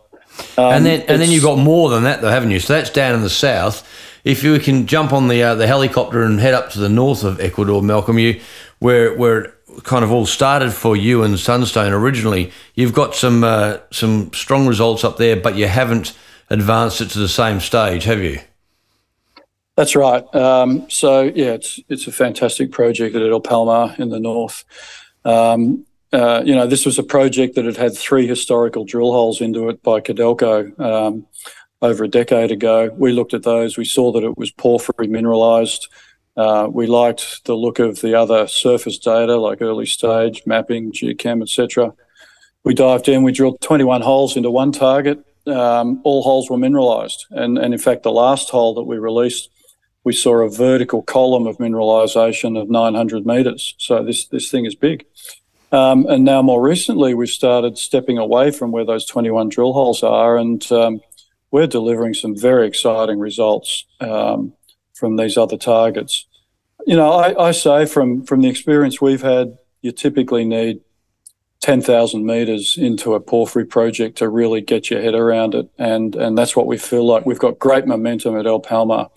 Um, 0.58 0.74
and 0.74 0.86
then 0.86 1.02
and 1.08 1.22
then 1.22 1.32
you've 1.32 1.44
got 1.44 1.60
more 1.60 1.90
than 1.90 2.04
that, 2.04 2.22
though, 2.22 2.30
haven't 2.30 2.52
you? 2.52 2.60
So 2.60 2.74
that's 2.74 2.90
down 2.90 3.16
in 3.16 3.22
the 3.22 3.30
south. 3.30 3.88
If 4.24 4.44
you 4.44 4.60
can 4.60 4.86
jump 4.86 5.14
on 5.14 5.30
the 5.30 5.42
uh, 5.42 5.56
the 5.56 5.68
helicopter 5.68 6.24
and 6.24 6.40
head 6.42 6.54
up 6.54 6.72
to 6.72 6.80
the 6.80 6.90
north 6.90 7.24
of 7.24 7.40
Ecuador, 7.40 7.82
Malcolm, 7.82 8.20
you 8.20 8.42
where 8.80 9.16
where 9.16 9.54
kind 9.84 10.04
of 10.04 10.12
all 10.12 10.26
started 10.26 10.72
for 10.72 10.96
you 10.96 11.24
and 11.24 11.40
Sunstone 11.40 11.94
originally. 11.94 12.52
You've 12.76 12.94
got 12.94 13.16
some 13.16 13.44
uh, 13.44 13.78
some 13.92 14.32
strong 14.34 14.68
results 14.68 15.04
up 15.04 15.18
there, 15.18 15.36
but 15.36 15.56
you 15.56 15.68
haven't 15.68 16.14
advanced 16.50 17.02
it 17.02 17.10
to 17.12 17.20
the 17.20 17.30
same 17.30 17.60
stage, 17.60 18.04
have 18.04 18.22
you? 18.22 18.40
That's 19.78 19.96
right. 19.96 20.24
Um, 20.36 20.90
so 20.90 21.24
yeah, 21.24 21.54
it's 21.54 21.80
it's 21.90 22.08
a 22.08 22.12
fantastic 22.12 22.72
project 22.72 23.16
at 23.16 23.22
El 23.22 23.40
Palmar 23.40 23.96
in 23.98 24.10
the 24.10 24.20
north. 24.20 24.64
Um, 25.24 25.86
uh, 26.14 26.44
you 26.46 26.54
know, 26.54 26.68
this 26.68 26.86
was 26.86 27.00
a 27.00 27.04
project 27.04 27.56
that 27.56 27.66
had 27.66 27.78
had 27.78 27.98
three 27.98 28.28
historical 28.28 28.84
drill 28.84 29.14
holes 29.14 29.40
into 29.40 29.70
it 29.70 29.82
by 29.82 30.02
Codelco 30.02 30.78
um, 30.80 31.26
over 31.82 32.04
a 32.04 32.10
decade 32.10 32.52
ago. 32.52 32.90
We 32.98 33.14
looked 33.14 33.34
at 33.34 33.44
those. 33.44 33.78
We 33.78 33.86
saw 33.86 34.12
that 34.12 34.24
it 34.24 34.38
was 34.38 34.52
porphyry 34.52 35.08
mineralized. 35.08 35.88
Uh, 36.38 36.68
we 36.72 36.88
liked 36.88 37.46
the 37.46 37.56
look 37.56 37.80
of 37.80 38.00
the 38.02 38.16
other 38.16 38.48
surface 38.48 38.98
data 38.98 39.36
like 39.38 39.62
early 39.62 39.86
stage 39.86 40.44
mapping, 40.46 40.92
geochem, 40.92 41.42
etc. 41.42 41.94
We 42.64 42.74
dived 42.74 43.10
in. 43.10 43.24
We 43.24 43.32
drilled 43.32 43.60
21 43.62 44.02
holes 44.02 44.38
into 44.38 44.52
one 44.52 44.72
target. 44.72 45.26
Um, 45.48 46.02
all 46.04 46.22
holes 46.22 46.50
were 46.50 46.58
mineralized, 46.58 47.26
and 47.32 47.58
in 47.58 47.78
fact, 47.80 48.04
the 48.04 48.12
last 48.12 48.50
hole 48.50 48.76
that 48.76 48.84
we 48.84 48.98
released, 49.00 49.50
we 50.04 50.14
saw 50.14 50.36
a 50.36 50.50
vertical 50.50 51.02
column 51.02 51.48
of 51.48 51.58
mineralization 51.58 52.62
of 52.62 52.70
900 52.70 53.26
meters. 53.26 53.74
So 53.80 54.04
this 54.04 54.28
this 54.28 54.52
thing 54.52 54.66
is 54.66 54.76
big. 54.76 55.06
Um, 55.72 56.06
and 56.08 56.24
now, 56.24 56.42
more 56.42 56.62
recently, 56.62 57.14
we've 57.14 57.30
started 57.30 57.78
stepping 57.78 58.18
away 58.18 58.52
from 58.52 58.72
where 58.72 58.86
those 58.86 59.06
21 59.06 59.50
drill 59.50 59.74
holes 59.74 60.04
are, 60.04 60.38
and 60.38 60.70
um, 60.72 61.02
we're 61.50 61.68
delivering 61.68 62.14
some 62.14 62.38
very 62.38 62.68
exciting 62.68 63.20
results. 63.20 63.86
From 65.02 65.18
these 65.18 65.36
other 65.36 65.58
targets. 65.58 66.28
You 66.86 66.96
know, 66.96 67.12
I, 67.12 67.48
I 67.48 67.52
say 67.52 67.88
from 67.88 68.24
from 68.24 68.42
the 68.42 68.50
experience 68.50 69.02
we've 69.02 69.24
had, 69.24 69.58
you 69.82 69.92
typically 69.92 70.46
need 70.46 70.80
10,000 71.62 72.26
meters 72.26 72.76
into 72.78 73.14
a 73.16 73.20
porphyry 73.20 73.66
project 73.66 74.18
to 74.20 74.30
really 74.30 74.62
get 74.62 74.90
your 74.90 75.02
head 75.02 75.14
around 75.14 75.54
it. 75.54 75.70
And, 75.78 76.16
and 76.16 76.38
that's 76.38 76.56
what 76.56 76.66
we 76.66 76.78
feel 76.78 77.06
like. 77.06 77.26
We've 77.26 77.40
got 77.40 77.60
great 77.60 77.86
momentum 77.86 78.36
at 78.36 78.48
El 78.48 78.60
Palmar. 78.60 79.10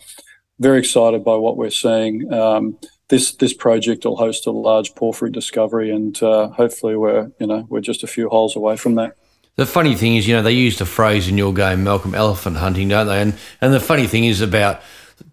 Very 0.58 0.78
excited 0.78 1.24
by 1.24 1.36
what 1.36 1.56
we're 1.56 1.70
seeing. 1.70 2.30
Um, 2.32 2.78
this, 3.08 3.34
this 3.36 3.54
project 3.54 4.04
will 4.04 4.16
host 4.16 4.46
a 4.46 4.50
large 4.50 4.94
porphyry 4.94 5.30
discovery 5.30 5.90
and 5.90 6.22
uh, 6.22 6.48
hopefully 6.48 6.96
we're, 6.96 7.30
you 7.40 7.46
know, 7.46 7.66
we're 7.70 7.80
just 7.80 8.02
a 8.02 8.06
few 8.06 8.28
holes 8.28 8.56
away 8.56 8.76
from 8.76 8.94
that. 8.96 9.16
The 9.56 9.66
funny 9.66 9.94
thing 9.94 10.16
is, 10.16 10.28
you 10.28 10.34
know, 10.34 10.42
they 10.42 10.52
use 10.52 10.78
the 10.78 10.86
phrase 10.86 11.28
in 11.28 11.38
your 11.38 11.54
game, 11.54 11.84
Malcolm, 11.84 12.14
elephant 12.14 12.56
hunting, 12.58 12.88
don't 12.88 13.06
they? 13.06 13.22
And, 13.22 13.38
and 13.60 13.72
the 13.72 13.80
funny 13.80 14.06
thing 14.06 14.24
is 14.24 14.40
about 14.40 14.82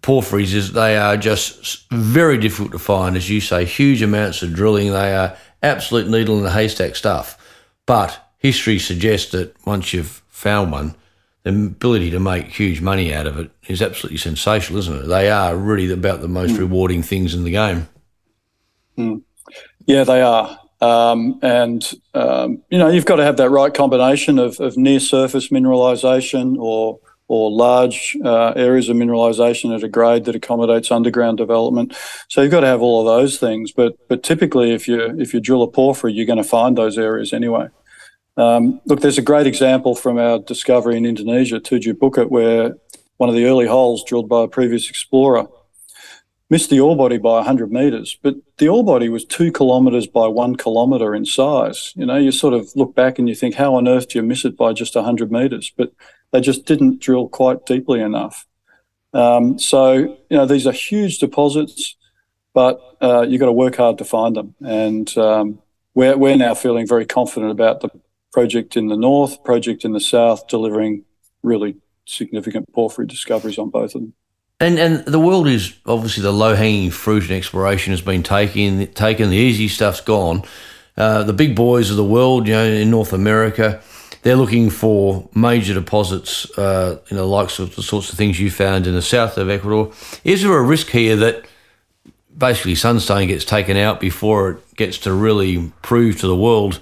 porphyries 0.02 0.54
is 0.54 0.72
they 0.72 0.96
are 0.96 1.16
just 1.16 1.90
very 1.90 2.38
difficult 2.38 2.72
to 2.72 2.78
find, 2.78 3.16
as 3.16 3.30
you 3.30 3.40
say, 3.40 3.64
huge 3.64 4.02
amounts 4.02 4.42
of 4.42 4.52
drilling. 4.52 4.92
They 4.92 5.14
are 5.14 5.36
absolute 5.62 6.08
needle 6.08 6.38
in 6.38 6.44
the 6.44 6.50
haystack 6.50 6.96
stuff. 6.96 7.38
But 7.86 8.18
history 8.38 8.78
suggests 8.78 9.32
that 9.32 9.54
once 9.66 9.92
you've 9.92 10.22
found 10.28 10.72
one, 10.72 10.94
the 11.42 11.50
ability 11.50 12.10
to 12.10 12.20
make 12.20 12.46
huge 12.46 12.80
money 12.80 13.12
out 13.12 13.26
of 13.26 13.38
it 13.38 13.50
is 13.66 13.82
absolutely 13.82 14.18
sensational, 14.18 14.78
isn't 14.78 15.04
it? 15.04 15.06
They 15.06 15.30
are 15.30 15.56
really 15.56 15.92
about 15.92 16.20
the 16.20 16.28
most 16.28 16.54
mm. 16.54 16.60
rewarding 16.60 17.02
things 17.02 17.34
in 17.34 17.44
the 17.44 17.50
game. 17.50 17.88
Mm. 18.96 19.22
Yeah, 19.86 20.04
they 20.04 20.22
are. 20.22 20.58
Um, 20.80 21.38
and, 21.42 21.92
um, 22.14 22.62
you 22.70 22.78
know, 22.78 22.88
you've 22.88 23.06
got 23.06 23.16
to 23.16 23.24
have 23.24 23.36
that 23.36 23.50
right 23.50 23.72
combination 23.72 24.38
of, 24.38 24.58
of 24.60 24.76
near 24.76 25.00
surface 25.00 25.48
mineralization 25.48 26.56
or 26.58 26.98
or 27.32 27.50
large 27.50 28.14
uh, 28.26 28.52
areas 28.56 28.90
of 28.90 28.96
mineralisation 28.98 29.74
at 29.74 29.82
a 29.82 29.88
grade 29.88 30.26
that 30.26 30.34
accommodates 30.34 30.90
underground 30.90 31.38
development. 31.38 31.96
So 32.28 32.42
you've 32.42 32.50
got 32.50 32.60
to 32.60 32.66
have 32.66 32.82
all 32.82 33.00
of 33.00 33.06
those 33.06 33.38
things. 33.38 33.72
But 33.72 33.96
but 34.06 34.22
typically, 34.22 34.72
if 34.72 34.86
you 34.86 35.00
if 35.18 35.32
you 35.32 35.40
drill 35.40 35.62
a 35.62 35.66
porphyry, 35.66 36.12
you're 36.12 36.26
going 36.26 36.42
to 36.42 36.56
find 36.58 36.76
those 36.76 36.98
areas 36.98 37.32
anyway. 37.32 37.68
Um, 38.36 38.82
look, 38.84 39.00
there's 39.00 39.16
a 39.16 39.22
great 39.22 39.46
example 39.46 39.94
from 39.94 40.18
our 40.18 40.40
discovery 40.40 40.98
in 40.98 41.06
Indonesia, 41.06 41.58
Tujuh 41.58 41.94
Bukit, 41.94 42.28
where 42.28 42.76
one 43.16 43.30
of 43.30 43.34
the 43.34 43.46
early 43.46 43.66
holes 43.66 44.04
drilled 44.04 44.28
by 44.28 44.44
a 44.44 44.48
previous 44.48 44.90
explorer 44.90 45.46
missed 46.50 46.68
the 46.68 46.80
ore 46.80 46.94
body 46.94 47.16
by 47.16 47.36
100 47.36 47.72
meters, 47.72 48.18
but 48.22 48.34
the 48.58 48.68
ore 48.68 48.84
body 48.84 49.08
was 49.08 49.24
two 49.24 49.50
kilometers 49.50 50.06
by 50.06 50.26
one 50.26 50.54
kilometer 50.54 51.14
in 51.14 51.24
size. 51.24 51.94
You 51.96 52.04
know, 52.04 52.18
you 52.18 52.30
sort 52.30 52.52
of 52.52 52.68
look 52.76 52.94
back 52.94 53.18
and 53.18 53.26
you 53.26 53.34
think, 53.34 53.54
how 53.54 53.74
on 53.74 53.88
earth 53.88 54.08
do 54.10 54.18
you 54.18 54.22
miss 54.22 54.44
it 54.44 54.54
by 54.54 54.74
just 54.74 54.94
100 54.94 55.32
meters? 55.32 55.72
But 55.74 55.92
they 56.32 56.40
just 56.40 56.64
didn't 56.64 57.00
drill 57.00 57.28
quite 57.28 57.64
deeply 57.66 58.00
enough. 58.00 58.46
Um, 59.14 59.58
so, 59.58 59.94
you 59.94 60.36
know, 60.36 60.46
these 60.46 60.66
are 60.66 60.72
huge 60.72 61.18
deposits, 61.18 61.96
but 62.54 62.80
uh, 63.00 63.22
you've 63.28 63.40
got 63.40 63.46
to 63.46 63.52
work 63.52 63.76
hard 63.76 63.98
to 63.98 64.04
find 64.04 64.34
them. 64.34 64.54
And 64.64 65.16
um, 65.18 65.60
we're, 65.94 66.16
we're 66.16 66.36
now 66.36 66.54
feeling 66.54 66.86
very 66.86 67.06
confident 67.06 67.52
about 67.52 67.80
the 67.80 67.90
project 68.32 68.76
in 68.76 68.88
the 68.88 68.96
north, 68.96 69.44
project 69.44 69.84
in 69.84 69.92
the 69.92 70.00
south, 70.00 70.48
delivering 70.48 71.04
really 71.42 71.76
significant 72.06 72.72
porphyry 72.72 73.06
discoveries 73.06 73.58
on 73.58 73.70
both 73.70 73.94
of 73.94 74.00
them. 74.00 74.14
And 74.60 74.78
and 74.78 75.04
the 75.06 75.18
world 75.18 75.48
is 75.48 75.74
obviously 75.86 76.22
the 76.22 76.32
low 76.32 76.54
hanging 76.54 76.92
fruit 76.92 77.28
in 77.28 77.36
exploration 77.36 77.92
has 77.92 78.00
been 78.00 78.22
taken. 78.22 78.86
Taken 78.92 79.28
the 79.28 79.36
easy 79.36 79.66
stuff's 79.66 80.00
gone. 80.00 80.44
Uh, 80.96 81.24
the 81.24 81.32
big 81.32 81.56
boys 81.56 81.90
of 81.90 81.96
the 81.96 82.04
world, 82.04 82.46
you 82.46 82.54
know, 82.54 82.64
in 82.64 82.88
North 82.88 83.12
America, 83.12 83.82
they're 84.22 84.36
looking 84.36 84.70
for 84.70 85.28
major 85.34 85.74
deposits, 85.74 86.46
uh, 86.58 87.00
you 87.10 87.16
know, 87.16 87.28
likes 87.28 87.58
of 87.58 87.74
the 87.76 87.82
sorts 87.82 88.10
of 88.10 88.18
things 88.18 88.40
you 88.40 88.50
found 88.50 88.86
in 88.86 88.94
the 88.94 89.02
south 89.02 89.36
of 89.36 89.50
Ecuador. 89.50 89.92
Is 90.24 90.42
there 90.42 90.56
a 90.56 90.62
risk 90.62 90.90
here 90.90 91.16
that 91.16 91.44
basically 92.36 92.74
Sunstone 92.74 93.26
gets 93.26 93.44
taken 93.44 93.76
out 93.76 94.00
before 94.00 94.50
it 94.52 94.76
gets 94.76 94.98
to 94.98 95.12
really 95.12 95.72
prove 95.82 96.20
to 96.20 96.26
the 96.26 96.36
world 96.36 96.80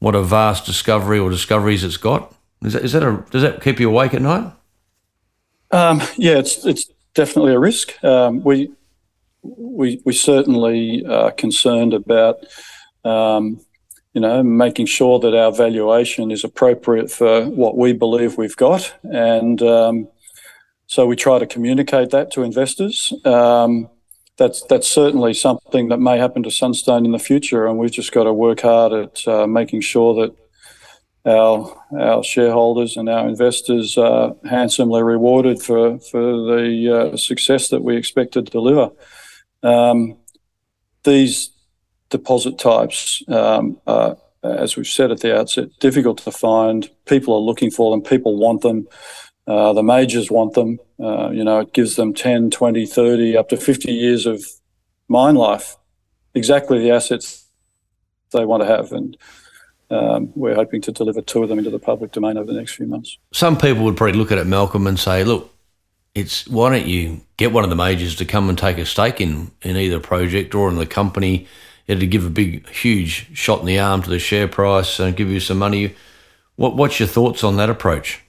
what 0.00 0.14
a 0.14 0.22
vast 0.22 0.66
discovery 0.66 1.18
or 1.18 1.30
discoveries 1.30 1.84
it's 1.84 1.96
got? 1.96 2.34
Is 2.62 2.72
that, 2.72 2.84
is 2.84 2.92
that 2.92 3.02
a, 3.02 3.24
does 3.30 3.42
that 3.42 3.62
keep 3.62 3.80
you 3.80 3.88
awake 3.88 4.14
at 4.14 4.22
night? 4.22 4.52
Um, 5.70 6.02
yeah, 6.16 6.38
it's 6.38 6.66
it's 6.66 6.90
definitely 7.14 7.54
a 7.54 7.58
risk. 7.58 8.02
Um, 8.02 8.42
we 8.42 8.72
we 9.42 10.02
we 10.04 10.12
certainly 10.12 11.04
are 11.06 11.30
concerned 11.30 11.94
about 11.94 12.44
um, 13.04 13.60
you 14.12 14.20
know 14.20 14.42
making 14.42 14.86
sure 14.86 15.18
that 15.20 15.34
our 15.34 15.52
valuation 15.52 16.30
is 16.30 16.44
appropriate 16.44 17.10
for 17.10 17.46
what 17.46 17.76
we 17.76 17.92
believe 17.92 18.36
we've 18.36 18.56
got, 18.56 18.94
and 19.04 19.62
um, 19.62 20.08
so 20.86 21.06
we 21.06 21.16
try 21.16 21.38
to 21.38 21.46
communicate 21.46 22.10
that 22.10 22.32
to 22.32 22.42
investors. 22.42 23.12
Um, 23.24 23.88
that's 24.36 24.62
that's 24.62 24.88
certainly 24.88 25.34
something 25.34 25.88
that 25.88 26.00
may 26.00 26.18
happen 26.18 26.42
to 26.42 26.50
Sunstone 26.50 27.04
in 27.04 27.12
the 27.12 27.18
future, 27.18 27.66
and 27.66 27.78
we've 27.78 27.92
just 27.92 28.12
got 28.12 28.24
to 28.24 28.32
work 28.32 28.60
hard 28.60 28.92
at 28.92 29.28
uh, 29.28 29.46
making 29.46 29.82
sure 29.82 30.14
that 30.14 30.34
our 31.26 31.80
our 31.98 32.24
shareholders 32.24 32.96
and 32.96 33.08
our 33.08 33.28
investors 33.28 33.98
are 33.98 34.34
handsomely 34.48 35.02
rewarded 35.02 35.62
for 35.62 35.98
for 36.00 36.20
the 36.20 37.12
uh, 37.12 37.16
success 37.16 37.68
that 37.68 37.82
we 37.82 37.96
expect 37.96 38.32
to 38.32 38.42
deliver. 38.42 38.90
Um, 39.62 40.16
these 41.04 41.50
deposit 42.10 42.58
types, 42.58 43.22
um, 43.28 43.78
as 44.42 44.76
we've 44.76 44.86
said 44.86 45.10
at 45.10 45.20
the 45.20 45.36
outset, 45.36 45.68
difficult 45.80 46.18
to 46.18 46.30
find. 46.30 46.90
People 47.06 47.34
are 47.34 47.40
looking 47.40 47.70
for 47.70 47.90
them. 47.90 48.02
People 48.02 48.36
want 48.36 48.62
them. 48.62 48.86
Uh, 49.46 49.72
the 49.72 49.82
majors 49.82 50.30
want 50.30 50.54
them. 50.54 50.78
Uh, 50.98 51.30
you 51.30 51.42
know, 51.42 51.60
it 51.60 51.72
gives 51.72 51.96
them 51.96 52.14
10, 52.14 52.50
20, 52.50 52.86
30, 52.86 53.36
up 53.36 53.48
to 53.48 53.56
50 53.56 53.92
years 53.92 54.26
of 54.26 54.44
mine 55.08 55.34
life. 55.34 55.76
Exactly 56.34 56.78
the 56.78 56.90
assets 56.90 57.48
they 58.32 58.44
want 58.44 58.62
to 58.62 58.66
have. 58.66 58.92
And 58.92 59.16
um, 59.90 60.32
we're 60.36 60.54
hoping 60.54 60.80
to 60.82 60.92
deliver 60.92 61.20
two 61.20 61.42
of 61.42 61.48
them 61.48 61.58
into 61.58 61.70
the 61.70 61.78
public 61.78 62.12
domain 62.12 62.36
over 62.36 62.52
the 62.52 62.58
next 62.58 62.74
few 62.74 62.86
months. 62.86 63.18
Some 63.32 63.58
people 63.58 63.84
would 63.84 63.96
probably 63.96 64.18
look 64.18 64.30
at 64.30 64.38
it, 64.38 64.46
Malcolm, 64.46 64.86
and 64.86 64.98
say, 64.98 65.24
look, 65.24 65.52
it's 66.14 66.46
why 66.48 66.70
don't 66.70 66.86
you 66.86 67.20
get 67.36 67.52
one 67.52 67.64
of 67.64 67.70
the 67.70 67.76
majors 67.76 68.16
to 68.16 68.24
come 68.24 68.48
and 68.48 68.58
take 68.58 68.78
a 68.78 68.86
stake 68.86 69.20
in, 69.20 69.50
in 69.62 69.76
either 69.76 70.00
project 70.00 70.54
or 70.54 70.68
in 70.68 70.76
the 70.76 70.86
company? 70.86 71.46
It'd 71.90 72.08
give 72.08 72.24
a 72.24 72.30
big, 72.30 72.68
huge 72.68 73.36
shot 73.36 73.60
in 73.60 73.66
the 73.66 73.80
arm 73.80 74.00
to 74.02 74.10
the 74.10 74.20
share 74.20 74.46
price 74.46 75.00
and 75.00 75.16
give 75.16 75.28
you 75.28 75.40
some 75.40 75.58
money. 75.58 75.96
What, 76.54 76.76
what's 76.76 77.00
your 77.00 77.08
thoughts 77.08 77.42
on 77.42 77.56
that 77.56 77.68
approach? 77.68 78.22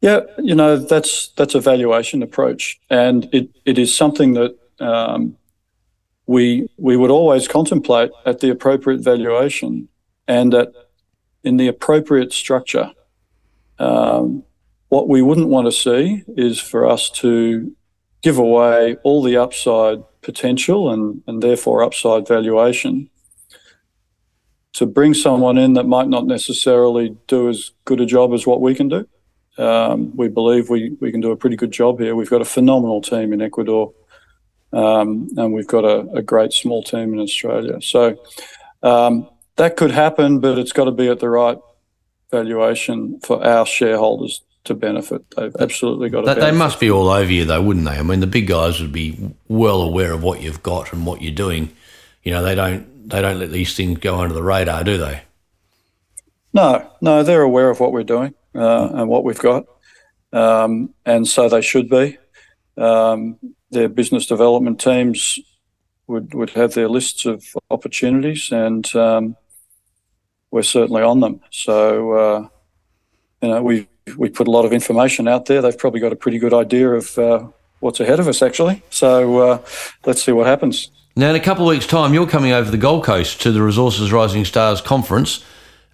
Yeah, 0.00 0.20
you 0.38 0.56
know 0.56 0.76
that's 0.76 1.28
that's 1.36 1.54
a 1.54 1.60
valuation 1.60 2.22
approach, 2.22 2.80
and 2.88 3.28
it, 3.32 3.50
it 3.64 3.78
is 3.78 3.94
something 3.94 4.32
that 4.32 4.58
um, 4.80 5.36
we 6.26 6.68
we 6.78 6.96
would 6.96 7.10
always 7.10 7.46
contemplate 7.46 8.10
at 8.26 8.40
the 8.40 8.50
appropriate 8.50 9.02
valuation 9.02 9.88
and 10.26 10.52
at 10.52 10.72
in 11.44 11.58
the 11.58 11.68
appropriate 11.68 12.32
structure. 12.32 12.92
Um, 13.78 14.42
what 14.88 15.06
we 15.06 15.22
wouldn't 15.22 15.48
want 15.48 15.66
to 15.66 15.72
see 15.72 16.24
is 16.28 16.58
for 16.58 16.88
us 16.88 17.08
to 17.10 17.76
give 18.22 18.38
away 18.38 18.96
all 19.02 19.22
the 19.22 19.36
upside 19.36 20.02
potential 20.22 20.90
and, 20.90 21.22
and 21.26 21.42
therefore 21.42 21.82
upside 21.82 22.28
valuation 22.28 23.08
to 24.72 24.86
bring 24.86 25.14
someone 25.14 25.58
in 25.58 25.74
that 25.74 25.86
might 25.86 26.08
not 26.08 26.26
necessarily 26.26 27.16
do 27.26 27.48
as 27.48 27.72
good 27.84 28.00
a 28.00 28.06
job 28.06 28.32
as 28.32 28.46
what 28.46 28.60
we 28.60 28.74
can 28.74 28.88
do. 28.88 29.08
Um, 29.58 30.16
we 30.16 30.28
believe 30.28 30.70
we, 30.70 30.96
we 31.00 31.10
can 31.10 31.20
do 31.20 31.32
a 31.32 31.36
pretty 31.36 31.56
good 31.56 31.72
job 31.72 31.98
here. 31.98 32.14
We've 32.14 32.30
got 32.30 32.40
a 32.40 32.46
phenomenal 32.46 33.02
team 33.02 33.32
in 33.32 33.42
Ecuador, 33.42 33.92
um, 34.72 35.28
and 35.36 35.52
we've 35.52 35.66
got 35.66 35.84
a, 35.84 36.08
a, 36.12 36.22
great 36.22 36.52
small 36.52 36.82
team 36.82 37.12
in 37.12 37.18
Australia. 37.18 37.82
So 37.82 38.16
um, 38.82 39.28
that 39.56 39.76
could 39.76 39.90
happen, 39.90 40.38
but 40.38 40.56
it's 40.56 40.72
got 40.72 40.84
to 40.84 40.92
be 40.92 41.08
at 41.08 41.18
the 41.18 41.28
right 41.28 41.58
valuation 42.30 43.18
for 43.20 43.44
our 43.44 43.66
shareholders 43.66 44.42
to 44.64 44.74
benefit. 44.74 45.24
They've 45.36 45.54
absolutely 45.58 46.10
got 46.10 46.22
to. 46.22 46.34
They, 46.34 46.40
they 46.40 46.52
must 46.52 46.80
be 46.80 46.90
all 46.90 47.08
over 47.08 47.30
you, 47.32 47.44
though, 47.44 47.62
wouldn't 47.62 47.86
they? 47.86 47.98
I 47.98 48.02
mean, 48.02 48.20
the 48.20 48.26
big 48.26 48.46
guys 48.46 48.80
would 48.80 48.92
be 48.92 49.34
well 49.48 49.82
aware 49.82 50.12
of 50.12 50.22
what 50.22 50.42
you've 50.42 50.62
got 50.62 50.92
and 50.92 51.06
what 51.06 51.22
you're 51.22 51.32
doing. 51.32 51.70
You 52.22 52.32
know, 52.32 52.42
they 52.42 52.54
don't 52.54 53.08
they 53.08 53.22
don't 53.22 53.38
let 53.38 53.50
these 53.50 53.74
things 53.74 53.98
go 53.98 54.18
under 54.20 54.34
the 54.34 54.42
radar, 54.42 54.84
do 54.84 54.98
they? 54.98 55.22
No, 56.52 56.90
no, 57.00 57.22
they're 57.22 57.42
aware 57.42 57.70
of 57.70 57.80
what 57.80 57.92
we're 57.92 58.02
doing 58.02 58.34
uh, 58.54 58.88
and 58.92 59.08
what 59.08 59.24
we've 59.24 59.38
got, 59.38 59.66
um, 60.32 60.92
and 61.06 61.26
so 61.26 61.48
they 61.48 61.62
should 61.62 61.88
be. 61.88 62.18
Um, 62.76 63.38
their 63.70 63.88
business 63.88 64.26
development 64.26 64.80
teams 64.80 65.38
would 66.06 66.34
would 66.34 66.50
have 66.50 66.74
their 66.74 66.88
lists 66.88 67.24
of 67.24 67.44
opportunities, 67.70 68.50
and 68.50 68.94
um, 68.96 69.36
we're 70.50 70.62
certainly 70.62 71.02
on 71.02 71.20
them. 71.20 71.40
So, 71.50 72.12
uh, 72.12 72.48
you 73.40 73.48
know, 73.48 73.62
we 73.62 73.88
we 74.16 74.28
put 74.28 74.48
a 74.48 74.50
lot 74.50 74.64
of 74.64 74.72
information 74.72 75.28
out 75.28 75.46
there. 75.46 75.62
They've 75.62 75.76
probably 75.76 76.00
got 76.00 76.12
a 76.12 76.16
pretty 76.16 76.38
good 76.38 76.54
idea 76.54 76.90
of 76.90 77.18
uh, 77.18 77.46
what's 77.80 78.00
ahead 78.00 78.20
of 78.20 78.28
us, 78.28 78.42
actually. 78.42 78.82
So, 78.90 79.38
uh, 79.38 79.58
let's 80.06 80.22
see 80.22 80.32
what 80.32 80.46
happens. 80.46 80.90
Now, 81.16 81.30
in 81.30 81.36
a 81.36 81.40
couple 81.40 81.68
of 81.68 81.74
weeks' 81.74 81.86
time, 81.86 82.14
you're 82.14 82.26
coming 82.26 82.52
over 82.52 82.70
the 82.70 82.78
Gold 82.78 83.04
Coast 83.04 83.42
to 83.42 83.52
the 83.52 83.62
Resources 83.62 84.12
Rising 84.12 84.44
Stars 84.44 84.80
conference. 84.80 85.44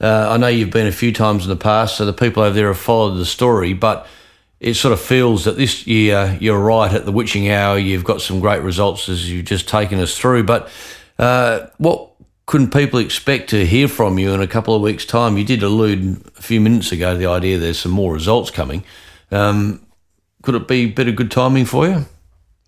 Uh, 0.01 0.29
I 0.31 0.37
know 0.37 0.49
you've 0.49 0.71
been 0.71 0.87
a 0.87 0.93
few 0.93 1.13
times 1.13 1.45
in 1.45 1.49
the 1.49 1.57
past, 1.57 1.97
so 1.97 2.05
the 2.05 2.13
people 2.13 2.43
over 2.43 2.55
there 2.55 2.69
have 2.69 2.79
followed 2.79 3.15
the 3.15 3.25
story, 3.25 3.73
but 3.73 4.07
it 4.61 4.75
sort 4.75 4.93
of 4.93 5.01
feels 5.01 5.45
that 5.45 5.57
this 5.57 5.87
year 5.87 6.37
you're 6.41 6.61
right 6.61 6.93
at 6.93 7.05
the 7.05 7.13
witching 7.13 7.51
hour. 7.51 7.79
You've 7.79 8.05
got 8.05 8.21
some 8.21 8.41
great 8.41 8.63
results 8.63 9.09
as 9.09 9.31
you've 9.31 9.45
just 9.45 9.69
taken 9.69 9.99
us 10.01 10.17
through. 10.17 10.45
But 10.45 10.69
uh, 11.19 11.67
what 11.79 12.11
couldn't 12.47 12.73
people 12.73 13.01
expect 13.01 13.51
to 13.51 13.67
hear 13.67 13.89
from 13.89 14.19
you 14.19 14.33
in 14.33 14.41
a 14.41 14.47
couple 14.47 14.75
of 14.75 14.81
weeks' 14.81 15.05
time? 15.05 15.37
You 15.37 15.45
did 15.45 15.63
allude 15.63 16.23
a 16.39 16.43
few 16.43 16.61
minutes 16.61 16.93
ago 16.93 17.13
to 17.13 17.19
the 17.19 17.27
idea 17.27 17.59
there's 17.59 17.81
some 17.81 17.93
more 17.93 18.13
results 18.13 18.51
coming. 18.51 18.85
Um, 19.33 19.85
could 20.43 20.55
it 20.55 20.69
be 20.69 20.85
a 20.85 20.87
bit 20.87 21.09
of 21.09 21.17
good 21.17 21.31
timing 21.31 21.65
for 21.65 21.89
you? 21.89 22.07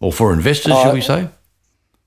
Or 0.00 0.12
for 0.12 0.32
investors, 0.32 0.72
uh, 0.72 0.82
shall 0.82 0.94
we 0.94 1.00
say? 1.00 1.28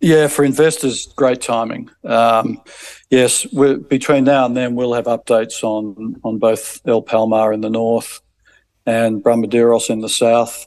Yeah, 0.02 0.28
for 0.28 0.44
investors, 0.44 1.08
great 1.16 1.42
timing. 1.42 1.90
Um, 2.04 2.62
yes, 3.10 3.46
between 3.46 4.24
now 4.26 4.46
and 4.46 4.58
then, 4.58 4.76
we'll 4.76 4.94
have 4.94 5.06
updates 5.06 5.64
on 5.64 6.20
on 6.24 6.40
both 6.40 6.82
El 6.88 7.02
Palmar 7.02 7.54
in 7.54 7.62
the 7.62 7.70
north 7.70 8.20
and 8.86 9.24
Bramaderos 9.24 9.90
in 9.90 10.00
the 10.00 10.10
south. 10.10 10.66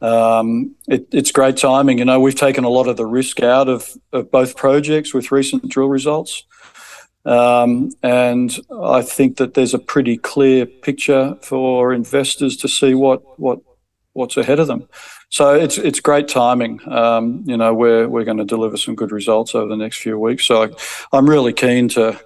Um, 0.00 0.74
it, 0.88 1.08
it's 1.12 1.32
great 1.32 1.56
timing. 1.56 1.98
You 1.98 2.04
know, 2.04 2.20
we've 2.20 2.34
taken 2.34 2.64
a 2.64 2.68
lot 2.68 2.86
of 2.86 2.96
the 2.96 3.06
risk 3.06 3.42
out 3.42 3.68
of, 3.68 3.88
of 4.12 4.30
both 4.30 4.56
projects 4.56 5.14
with 5.14 5.32
recent 5.32 5.68
drill 5.68 5.88
results. 5.88 6.44
Um, 7.24 7.90
and 8.02 8.56
I 8.80 9.02
think 9.02 9.38
that 9.38 9.54
there's 9.54 9.74
a 9.74 9.80
pretty 9.80 10.16
clear 10.16 10.64
picture 10.64 11.36
for 11.42 11.92
investors 11.92 12.56
to 12.58 12.68
see 12.68 12.94
what 12.94 13.38
what 13.40 13.58
what's 14.12 14.36
ahead 14.36 14.60
of 14.60 14.68
them. 14.68 14.88
So 15.28 15.54
it's 15.54 15.76
it's 15.76 15.98
great 15.98 16.28
timing. 16.28 16.80
Um, 16.88 17.42
you 17.44 17.56
know, 17.56 17.74
we're 17.74 18.08
we're 18.08 18.24
going 18.24 18.36
to 18.36 18.44
deliver 18.44 18.76
some 18.76 18.94
good 18.94 19.10
results 19.10 19.56
over 19.56 19.66
the 19.66 19.76
next 19.76 19.98
few 19.98 20.18
weeks. 20.18 20.46
So 20.46 20.72
I, 21.12 21.18
am 21.18 21.28
really 21.28 21.52
keen 21.52 21.88
to 21.90 22.20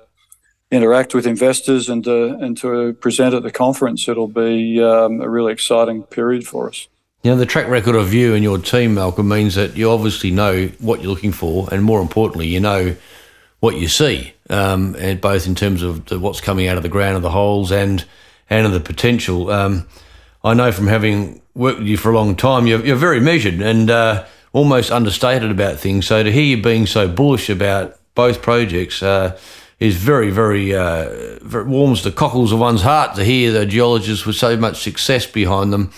interact 0.70 1.14
with 1.14 1.26
investors 1.26 1.88
and 1.88 2.04
to, 2.04 2.34
and 2.34 2.56
to 2.58 2.92
present 2.94 3.34
at 3.34 3.42
the 3.42 3.50
conference. 3.50 4.08
It'll 4.08 4.28
be 4.28 4.80
um, 4.82 5.20
a 5.20 5.28
really 5.28 5.52
exciting 5.52 6.04
period 6.04 6.46
for 6.46 6.68
us. 6.68 6.88
You 7.22 7.30
know, 7.30 7.36
the 7.36 7.44
track 7.44 7.68
record 7.68 7.96
of 7.96 8.14
you 8.14 8.34
and 8.34 8.42
your 8.42 8.56
team, 8.56 8.94
Malcolm, 8.94 9.28
means 9.28 9.54
that 9.56 9.76
you 9.76 9.90
obviously 9.90 10.30
know 10.30 10.68
what 10.78 11.02
you're 11.02 11.10
looking 11.10 11.32
for, 11.32 11.68
and 11.70 11.84
more 11.84 12.00
importantly, 12.00 12.46
you 12.46 12.60
know 12.60 12.96
what 13.60 13.76
you 13.76 13.88
see, 13.88 14.32
um, 14.48 14.96
and 14.98 15.20
both 15.20 15.46
in 15.46 15.54
terms 15.54 15.82
of 15.82 16.06
the, 16.06 16.18
what's 16.18 16.40
coming 16.40 16.66
out 16.66 16.78
of 16.78 16.82
the 16.82 16.88
ground 16.88 17.16
of 17.16 17.22
the 17.22 17.30
holes 17.30 17.70
and 17.70 18.06
and 18.48 18.66
of 18.66 18.72
the 18.72 18.80
potential. 18.80 19.50
Um, 19.50 19.86
I 20.42 20.54
know 20.54 20.72
from 20.72 20.86
having 20.86 21.42
worked 21.54 21.80
with 21.80 21.88
you 21.88 21.98
for 21.98 22.10
a 22.10 22.14
long 22.14 22.36
time, 22.36 22.66
you're, 22.66 22.84
you're 22.84 22.96
very 22.96 23.20
measured 23.20 23.60
and 23.60 23.90
uh, 23.90 24.24
almost 24.54 24.90
understated 24.90 25.50
about 25.50 25.78
things. 25.78 26.06
So 26.06 26.22
to 26.22 26.32
hear 26.32 26.56
you 26.56 26.62
being 26.62 26.86
so 26.86 27.06
bullish 27.06 27.50
about 27.50 27.98
both 28.14 28.40
projects 28.40 29.02
uh, 29.02 29.38
is 29.78 29.96
very, 29.96 30.30
very, 30.30 30.74
uh, 30.74 31.38
very, 31.42 31.64
warms 31.64 32.02
the 32.02 32.10
cockles 32.10 32.50
of 32.50 32.58
one's 32.58 32.82
heart 32.82 33.14
to 33.16 33.24
hear 33.24 33.52
the 33.52 33.66
geologists 33.66 34.24
with 34.24 34.36
so 34.36 34.56
much 34.56 34.78
success 34.78 35.26
behind 35.26 35.70
them 35.70 35.92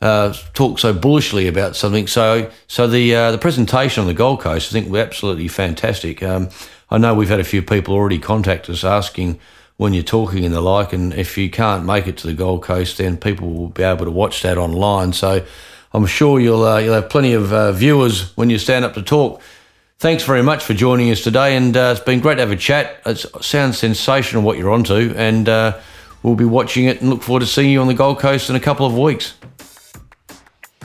uh, 0.00 0.32
talk 0.54 0.78
so 0.78 0.92
bullishly 0.92 1.48
about 1.48 1.74
something. 1.74 2.06
So, 2.06 2.50
so 2.68 2.86
the 2.86 3.14
uh, 3.14 3.32
the 3.32 3.38
presentation 3.38 4.00
on 4.00 4.06
the 4.06 4.14
Gold 4.14 4.40
Coast, 4.40 4.70
I 4.70 4.72
think, 4.72 4.90
was 4.90 5.00
absolutely 5.00 5.48
fantastic. 5.48 6.22
Um, 6.22 6.50
I 6.90 6.98
know 6.98 7.14
we've 7.14 7.28
had 7.28 7.40
a 7.40 7.44
few 7.44 7.62
people 7.62 7.94
already 7.94 8.18
contact 8.18 8.70
us 8.70 8.84
asking 8.84 9.40
when 9.76 9.92
you're 9.92 10.02
talking 10.02 10.44
and 10.44 10.54
the 10.54 10.60
like. 10.60 10.92
And 10.92 11.12
if 11.14 11.36
you 11.36 11.50
can't 11.50 11.84
make 11.84 12.06
it 12.06 12.16
to 12.18 12.26
the 12.26 12.34
Gold 12.34 12.62
Coast, 12.62 12.98
then 12.98 13.16
people 13.16 13.50
will 13.50 13.68
be 13.68 13.82
able 13.82 14.04
to 14.04 14.10
watch 14.10 14.42
that 14.42 14.56
online. 14.56 15.12
So 15.12 15.44
I'm 15.92 16.06
sure 16.06 16.38
you'll 16.38 16.64
uh, 16.64 16.78
you'll 16.78 16.94
have 16.94 17.10
plenty 17.10 17.32
of 17.32 17.52
uh, 17.52 17.72
viewers 17.72 18.36
when 18.36 18.50
you 18.50 18.58
stand 18.58 18.84
up 18.84 18.94
to 18.94 19.02
talk. 19.02 19.42
Thanks 19.98 20.22
very 20.22 20.44
much 20.44 20.62
for 20.62 20.74
joining 20.74 21.10
us 21.10 21.24
today, 21.24 21.56
and 21.56 21.76
uh, 21.76 21.94
it's 21.96 22.04
been 22.04 22.20
great 22.20 22.36
to 22.36 22.42
have 22.42 22.52
a 22.52 22.56
chat. 22.56 23.00
It 23.04 23.16
sounds 23.40 23.78
sensational 23.78 24.44
what 24.44 24.56
you're 24.56 24.70
onto, 24.70 25.12
and 25.16 25.48
we'll 26.22 26.36
be 26.36 26.44
watching 26.44 26.84
it 26.84 27.00
and 27.00 27.10
look 27.10 27.24
forward 27.24 27.40
to 27.40 27.46
seeing 27.46 27.72
you 27.72 27.80
on 27.80 27.88
the 27.88 27.94
Gold 27.94 28.20
Coast 28.20 28.48
in 28.48 28.54
a 28.54 28.60
couple 28.60 28.86
of 28.86 28.96
weeks. 28.96 29.34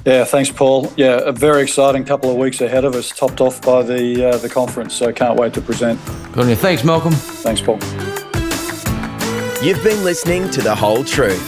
Yeah, 0.05 0.25
thanks, 0.25 0.51
Paul. 0.51 0.91
Yeah, 0.97 1.21
a 1.23 1.31
very 1.31 1.63
exciting 1.63 2.03
couple 2.03 2.29
of 2.29 2.35
weeks 2.35 2.59
ahead 2.59 2.83
of 2.83 2.93
us, 2.93 3.09
topped 3.09 3.39
off 3.39 3.61
by 3.61 3.83
the 3.83 4.31
uh, 4.31 4.37
the 4.37 4.49
conference. 4.49 4.93
So 4.95 5.13
can't 5.13 5.39
wait 5.39 5.53
to 5.53 5.61
present. 5.61 5.99
Good 6.33 6.39
on 6.39 6.49
you. 6.49 6.55
Thanks, 6.55 6.83
Malcolm. 6.83 7.13
Thanks, 7.13 7.61
Paul. 7.61 7.79
You've 9.63 9.81
been 9.81 10.03
listening 10.03 10.49
to 10.51 10.61
The 10.61 10.75
Hole 10.75 11.05
Truth, 11.05 11.41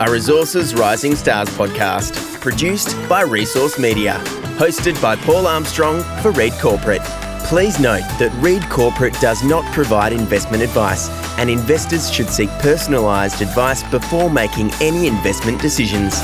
a 0.00 0.10
Resources 0.10 0.74
Rising 0.74 1.14
Stars 1.14 1.48
podcast, 1.50 2.40
produced 2.40 2.96
by 3.08 3.22
Resource 3.22 3.78
Media, 3.78 4.14
hosted 4.58 5.00
by 5.00 5.14
Paul 5.14 5.46
Armstrong 5.46 6.02
for 6.20 6.32
Read 6.32 6.52
Corporate. 6.54 7.02
Please 7.44 7.78
note 7.78 8.02
that 8.18 8.32
Read 8.40 8.68
Corporate 8.70 9.14
does 9.20 9.44
not 9.44 9.64
provide 9.72 10.12
investment 10.12 10.64
advice, 10.64 11.08
and 11.38 11.48
investors 11.48 12.10
should 12.10 12.28
seek 12.28 12.48
personalised 12.58 13.40
advice 13.40 13.84
before 13.84 14.28
making 14.28 14.72
any 14.80 15.06
investment 15.06 15.60
decisions. 15.62 16.20